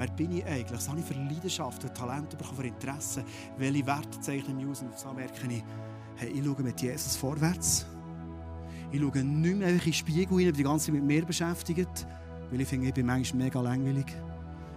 Wer 0.00 0.08
bin 0.08 0.32
ich 0.32 0.46
eigentlich? 0.46 0.72
Was 0.72 0.88
habe 0.88 0.98
ich 0.98 1.04
für 1.04 1.12
Leidenschaft, 1.12 1.82
für 1.82 1.92
Talente, 1.92 2.34
für 2.42 2.66
Interessen? 2.66 3.22
Welche 3.58 3.86
Werte 3.86 4.18
zeichne 4.18 4.48
ich 4.48 4.54
mich 4.54 4.66
aus? 4.66 4.80
Und 4.80 4.98
so 4.98 5.12
merke 5.12 5.46
ich, 5.46 5.62
hey, 6.16 6.30
ich 6.30 6.42
schaue 6.42 6.62
mit 6.62 6.80
Jesus 6.80 7.16
vorwärts. 7.16 7.84
Ich 8.90 8.98
schaue 8.98 9.18
nicht 9.22 9.56
mehr 9.58 9.68
in 9.68 9.78
den 9.78 9.92
Spiegel 9.92 10.38
rein, 10.38 10.54
die 10.54 10.62
ganze 10.62 10.86
Zeit 10.86 10.94
mit 10.94 11.04
mir 11.04 11.22
beschäftigt, 11.26 12.06
weil 12.50 12.62
ich 12.62 12.68
finde, 12.68 12.88
ich 12.88 12.94
bin 12.94 13.04
manchmal 13.04 13.44
mega 13.44 13.60
langweilig. 13.60 14.06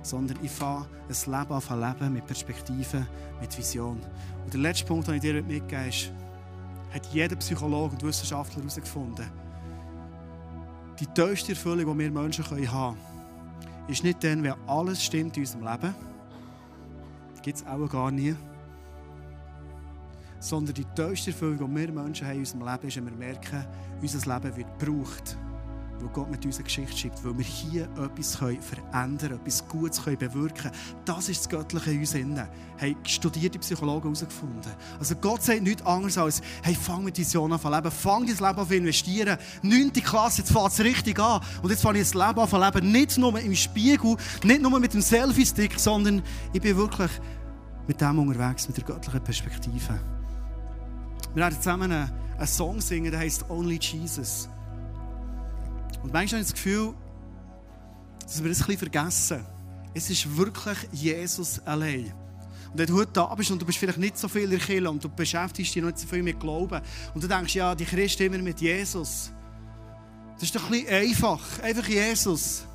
Sondern 0.02 0.38
ich 0.44 0.52
fange 0.52 0.88
ein 1.08 1.32
Leben 1.32 1.54
an 1.54 1.80
leben 1.80 2.14
mit 2.16 2.28
Perspektive, 2.28 3.08
mit 3.40 3.58
Vision. 3.58 4.02
Und 4.44 4.54
der 4.54 4.60
letzte 4.60 4.86
Punkt, 4.88 5.08
den 5.08 5.16
ich 5.16 5.22
dir 5.22 5.42
mitgebe, 5.42 5.88
ist, 5.88 6.12
hat 6.94 7.06
jeder 7.14 7.38
Psychologe 7.38 7.94
und 7.94 8.04
Wissenschaftler 8.04 8.58
herausgefunden, 8.58 9.32
die 11.00 11.08
tiefste 11.08 11.54
Erfüllung, 11.54 11.98
die 11.98 12.04
wir 12.04 12.12
Menschen 12.12 12.44
haben 12.44 12.66
können, 12.66 13.13
ist 13.88 14.04
nicht 14.04 14.24
dann, 14.24 14.44
wenn 14.44 14.54
alles 14.68 15.04
stimmt 15.04 15.38
in 15.38 15.44
unserem 15.44 15.64
Leben. 15.66 15.96
Gibt 17.42 17.58
es 17.58 17.66
auch 17.66 17.90
gar 17.90 18.12
nie. 18.12 18.36
Sondern 20.40 20.74
die 20.74 20.86
tiefste 20.86 21.32
Erfüllung, 21.32 21.76
die 21.76 21.88
wir 21.88 21.92
Menschen 21.92 22.28
haben 22.28 22.36
in 22.36 22.40
unserem 22.40 22.66
Leben, 22.66 22.88
ist, 22.88 22.98
wenn 22.98 23.06
wir 23.06 23.18
merken, 23.18 23.66
unser 24.02 24.34
Leben 24.34 24.56
wird 24.56 24.80
gebraucht 24.80 25.38
wo 26.04 26.10
Gott 26.10 26.30
mit 26.30 26.46
unserer 26.46 26.64
Geschichte 26.64 26.98
schreibt, 26.98 27.24
weil 27.24 27.38
wir 27.38 27.46
hier 27.46 27.84
etwas 27.98 28.36
verändern 28.36 29.18
können, 29.18 29.40
etwas 29.40 29.68
Gutes 29.68 30.00
bewirken 30.00 30.54
können. 30.54 30.76
Das 31.06 31.30
ist 31.30 31.42
das 31.42 31.50
Göttliche 31.50 31.92
in 31.92 32.00
uns 32.00 32.14
innen. 32.14 32.48
Haben 32.80 32.96
studierte 33.06 33.60
Psychologen 33.60 34.04
herausgefunden. 34.04 34.72
Also 35.00 35.16
Gott 35.16 35.44
sagt 35.44 35.62
nichts 35.62 35.86
anderes 35.86 36.18
als, 36.18 36.42
hey, 36.62 36.76
fang 36.76 37.04
mit 37.04 37.18
Vision 37.18 37.54
an 37.54 37.60
zu 37.60 37.70
leben, 37.70 37.92
fang 37.92 38.26
dein 38.26 38.36
Leben 38.36 38.60
an 38.60 38.68
zu 38.68 38.76
investieren. 38.76 39.38
Neunte 39.62 40.02
Klasse, 40.02 40.42
jetzt 40.42 40.52
fängt 40.52 40.68
es 40.68 40.80
richtig 40.80 41.20
an. 41.20 41.42
Und 41.62 41.70
jetzt 41.70 41.82
fange 41.82 42.00
ich 42.00 42.12
das 42.12 42.14
Leben 42.14 42.40
an 42.40 42.50
zu 42.50 42.60
leben, 42.60 42.92
nicht 42.92 43.18
nur 43.18 43.40
im 43.40 43.56
Spiegel, 43.56 44.18
nicht 44.44 44.62
nur 44.62 44.80
mit 44.80 44.94
dem 44.94 45.02
Selfie-Stick, 45.02 45.80
sondern 45.80 46.22
ich 46.52 46.62
bin 46.62 46.76
wirklich 46.76 47.12
mit 47.88 48.02
dem 48.02 48.20
unterwegs, 48.20 48.68
mit 48.68 48.78
der 48.78 48.84
göttlichen 48.84 49.24
Perspektive. 49.24 50.00
Wir 51.34 51.44
werden 51.44 51.58
zusammen 51.58 51.92
einen 51.92 52.48
Song 52.48 52.80
singen, 52.80 53.12
der 53.12 53.22
heißt 53.22 53.50
Only 53.50 53.80
Jesus. 53.80 54.50
Und 56.04 56.12
manchmal 56.12 56.40
habe 56.40 56.42
ich 56.42 56.48
das 56.48 56.54
Gefühl, 56.54 56.94
dass 58.22 58.44
wir 58.44 58.50
das 58.50 58.62
ein 58.62 58.68
bisschen 58.68 58.78
vergessen. 58.78 59.46
Es 59.94 60.10
ist 60.10 60.38
wirklich 60.38 60.78
Jesus 60.92 61.60
allein. 61.66 62.14
Und 62.72 62.80
wenn 62.80 62.88
du 62.88 62.96
heute 62.96 63.12
da 63.14 63.34
bist 63.36 63.52
und 63.52 63.62
du 63.62 63.66
bist 63.66 63.78
vielleicht 63.78 64.00
nicht 64.00 64.18
so 64.18 64.28
viel 64.28 64.44
in 64.44 64.50
der 64.50 64.60
Kirche 64.60 64.90
und 64.90 65.04
du 65.04 65.08
beschäftigst 65.08 65.76
dich 65.76 65.84
nicht 65.84 66.00
so 66.00 66.08
viel 66.08 66.24
mit 66.24 66.40
Glauben 66.40 66.82
und 67.14 67.24
du 67.24 67.28
denkst, 67.28 67.56
ja, 67.56 67.74
die 67.76 67.86
Christen 67.86 68.24
immer 68.24 68.40
mit 68.40 68.60
Jesus. 68.60 69.32
Das 70.34 70.44
ist 70.44 70.56
doch 70.56 70.66
ein 70.66 70.72
bisschen 70.72 70.94
einfach. 70.94 71.60
Einfach 71.62 71.88
Jesus. 71.88 72.66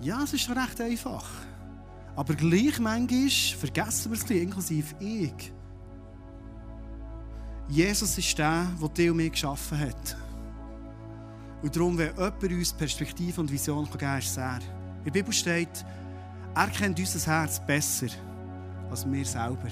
Ja, 0.00 0.22
es 0.22 0.32
ist 0.32 0.42
schon 0.42 0.56
recht 0.56 0.80
einfach. 0.80 1.26
Aber 2.16 2.34
gleich 2.34 2.78
manchmal 2.80 3.28
vergessen 3.28 4.10
wir 4.10 4.16
es 4.16 4.22
ein 4.22 4.28
bisschen, 4.28 4.42
inklusive 4.42 4.94
ich. 4.98 5.52
Jesus 7.68 8.18
ist 8.18 8.36
der, 8.36 8.66
der 8.80 8.88
dich 8.88 9.10
und 9.10 9.16
mich 9.18 9.32
geschaffen 9.32 9.78
hat. 9.78 10.16
Und 11.62 11.76
darum, 11.76 11.98
wenn 11.98 12.14
jemand 12.14 12.42
uns 12.42 12.72
Perspektive 12.72 13.40
und 13.40 13.50
Vision 13.50 13.84
geben 13.84 13.98
kann, 13.98 14.18
ist 14.18 14.30
es 14.30 14.36
er. 14.36 14.56
In 14.56 15.04
der 15.04 15.10
Bibel 15.10 15.32
steht, 15.32 15.84
er 16.54 16.68
kennt 16.68 16.98
unser 16.98 17.32
Herz 17.32 17.60
besser 17.64 18.08
als 18.90 19.10
wir 19.10 19.24
selber. 19.24 19.68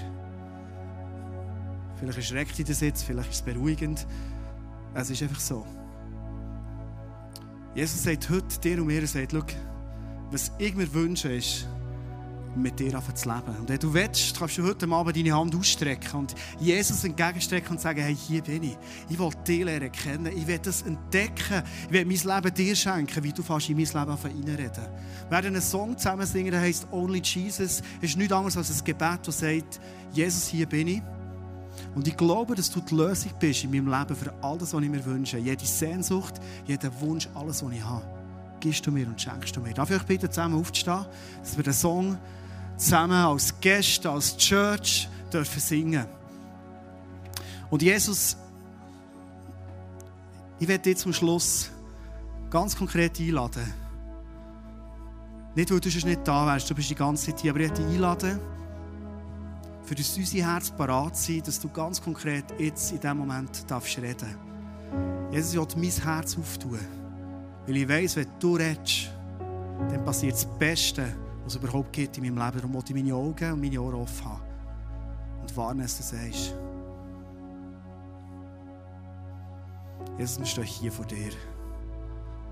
Vielleicht 1.96 2.18
erschreckt 2.18 2.58
dich 2.58 2.66
das 2.66 2.80
jetzt, 2.80 3.02
vielleicht 3.02 3.30
ist 3.30 3.36
es 3.36 3.42
beruhigend. 3.42 4.06
Es 4.94 5.10
ist 5.10 5.22
einfach 5.22 5.40
so. 5.40 5.66
Jesus 7.74 8.02
sagt 8.02 8.30
heute 8.30 8.60
dir 8.60 8.80
und 8.80 8.86
mir, 8.86 9.00
er 9.00 9.06
sagt, 9.06 9.34
was 10.30 10.52
ich 10.58 10.74
mir 10.74 10.92
wünsche, 10.92 11.32
ist, 11.32 11.66
mit 12.56 12.78
dir 12.78 13.00
zu 13.14 13.28
leben. 13.28 13.56
Und 13.60 13.68
wenn 13.68 13.78
du 13.78 13.92
willst, 13.92 14.38
kannst 14.38 14.58
du 14.58 14.64
heute 14.64 14.88
Abend 14.90 15.16
deine 15.16 15.34
Hand 15.34 15.54
ausstrecken 15.54 16.20
und 16.20 16.34
Jesus 16.58 17.04
entgegenstrecken 17.04 17.70
und 17.72 17.80
sagen, 17.80 18.00
hey, 18.00 18.16
hier 18.16 18.42
bin 18.42 18.62
ich. 18.62 18.78
Ich 19.08 19.18
will 19.18 19.30
dich 19.46 19.64
lernen 19.64 19.92
kennen. 19.92 20.26
Ich 20.36 20.46
will 20.46 20.58
das 20.58 20.82
entdecken. 20.82 21.62
Ich 21.86 21.92
will 21.92 22.04
mein 22.04 22.42
Leben 22.42 22.54
dir 22.54 22.76
schenken, 22.76 23.22
wie 23.22 23.32
du 23.32 23.42
fast 23.42 23.68
in 23.68 23.76
mein 23.76 23.84
Leben 23.84 23.96
reinreden 23.96 24.84
Wir 25.24 25.30
werden 25.30 25.46
einen 25.46 25.62
Song 25.62 25.96
zusammen 25.96 26.26
singen, 26.26 26.50
der 26.50 26.60
heißt 26.60 26.88
Only 26.90 27.20
Jesus. 27.22 27.82
Es 28.00 28.10
ist 28.10 28.16
nichts 28.16 28.32
anderes 28.32 28.56
als 28.56 28.70
ein 28.70 28.84
Gebet, 28.84 29.20
das 29.24 29.38
sagt, 29.38 29.80
Jesus, 30.12 30.48
hier 30.48 30.66
bin 30.66 30.88
ich. 30.88 31.02
Und 31.94 32.06
ich 32.06 32.16
glaube, 32.16 32.54
dass 32.54 32.70
du 32.70 32.80
die 32.80 32.94
Lösung 32.94 33.32
bist 33.38 33.64
in 33.64 33.70
meinem 33.70 33.88
Leben 33.88 34.16
für 34.16 34.32
alles, 34.42 34.72
was 34.72 34.82
ich 34.82 34.88
mir 34.90 35.04
wünsche. 35.04 35.38
Jede 35.38 35.64
Sehnsucht, 35.64 36.34
jeden 36.66 37.00
Wunsch, 37.00 37.28
alles, 37.34 37.64
was 37.64 37.72
ich 37.72 37.82
habe. 37.82 38.17
Gibst 38.60 38.86
du 38.86 38.90
mir 38.90 39.06
und 39.06 39.20
schenkst 39.20 39.54
du 39.56 39.60
mir. 39.60 39.72
Darf 39.72 39.90
ich 39.90 39.96
euch 39.96 40.06
bitten, 40.06 40.30
zusammen 40.30 40.58
aufzustehen, 40.58 41.06
dass 41.40 41.56
wir 41.56 41.64
den 41.64 41.72
Song 41.72 42.18
zusammen 42.76 43.24
als 43.24 43.58
Gäste, 43.60 44.10
als 44.10 44.36
Church 44.36 45.08
dürfen 45.32 45.60
singen. 45.60 46.06
Und 47.70 47.82
Jesus, 47.82 48.36
ich 50.58 50.66
werde 50.66 50.82
dich 50.82 50.96
zum 50.96 51.12
Schluss 51.12 51.70
ganz 52.50 52.76
konkret 52.76 53.18
einladen. 53.20 53.72
Nicht, 55.54 55.70
weil 55.70 55.80
du 55.80 55.90
schon 55.90 56.08
nicht 56.08 56.26
da 56.26 56.46
wärst, 56.46 56.70
du 56.70 56.74
bist 56.74 56.90
die 56.90 56.94
ganze 56.94 57.26
Zeit 57.26 57.40
hier, 57.40 57.52
aber 57.52 57.60
ich 57.60 57.70
werde 57.70 57.82
dich 57.82 57.94
einladen, 57.94 58.38
für 59.84 59.94
das 59.94 60.16
unser 60.16 60.38
Herz 60.38 60.70
parat 60.70 61.16
sein, 61.16 61.42
dass 61.44 61.60
du 61.60 61.68
ganz 61.68 62.02
konkret 62.02 62.44
jetzt 62.58 62.92
in 62.92 63.00
diesem 63.00 63.16
Moment 63.16 63.70
darfst 63.70 63.98
reden 63.98 64.36
Jesus, 65.30 65.54
ich 65.54 65.58
will 65.58 65.82
mein 65.82 66.04
Herz 66.04 66.36
auftun. 66.38 66.78
Weil 67.68 67.76
ich 67.76 67.88
weiss, 67.88 68.16
wenn 68.16 68.26
du 68.40 68.56
redest, 68.56 69.10
dann 69.90 70.02
passiert 70.02 70.32
das 70.32 70.46
Beste, 70.58 71.06
was 71.44 71.54
es 71.54 71.62
überhaupt 71.62 71.92
gibt 71.92 72.16
in 72.16 72.24
meinem 72.24 72.38
Leben. 72.38 72.56
Darum 72.56 72.72
wollte 72.72 72.94
ich 72.94 73.02
meine 73.02 73.14
Augen 73.14 73.52
und 73.52 73.60
meine 73.60 73.78
Ohren 73.78 73.96
offen 73.96 74.24
haben. 74.24 74.42
Und 75.42 75.54
warnen, 75.54 75.82
dass 75.82 75.98
du 75.98 76.02
sagst, 76.02 76.54
Jesus, 80.16 80.38
wir 80.38 80.46
stehen 80.46 80.64
hier 80.64 80.90
vor 80.90 81.04
dir. 81.04 81.30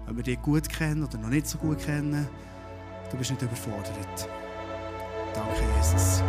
Ob 0.07 0.17
wir 0.17 0.23
dich 0.23 0.41
gut 0.43 0.69
kennen 0.69 1.03
oder 1.03 1.17
noch 1.17 1.31
nicht 1.31 1.47
so 1.47 1.57
gut 1.57 1.79
kennen, 1.79 2.29
du 3.11 3.17
bist 3.17 3.31
nicht 3.31 3.41
überfordert. 3.41 4.29
Danke, 5.35 5.63
Jesus. 5.79 6.23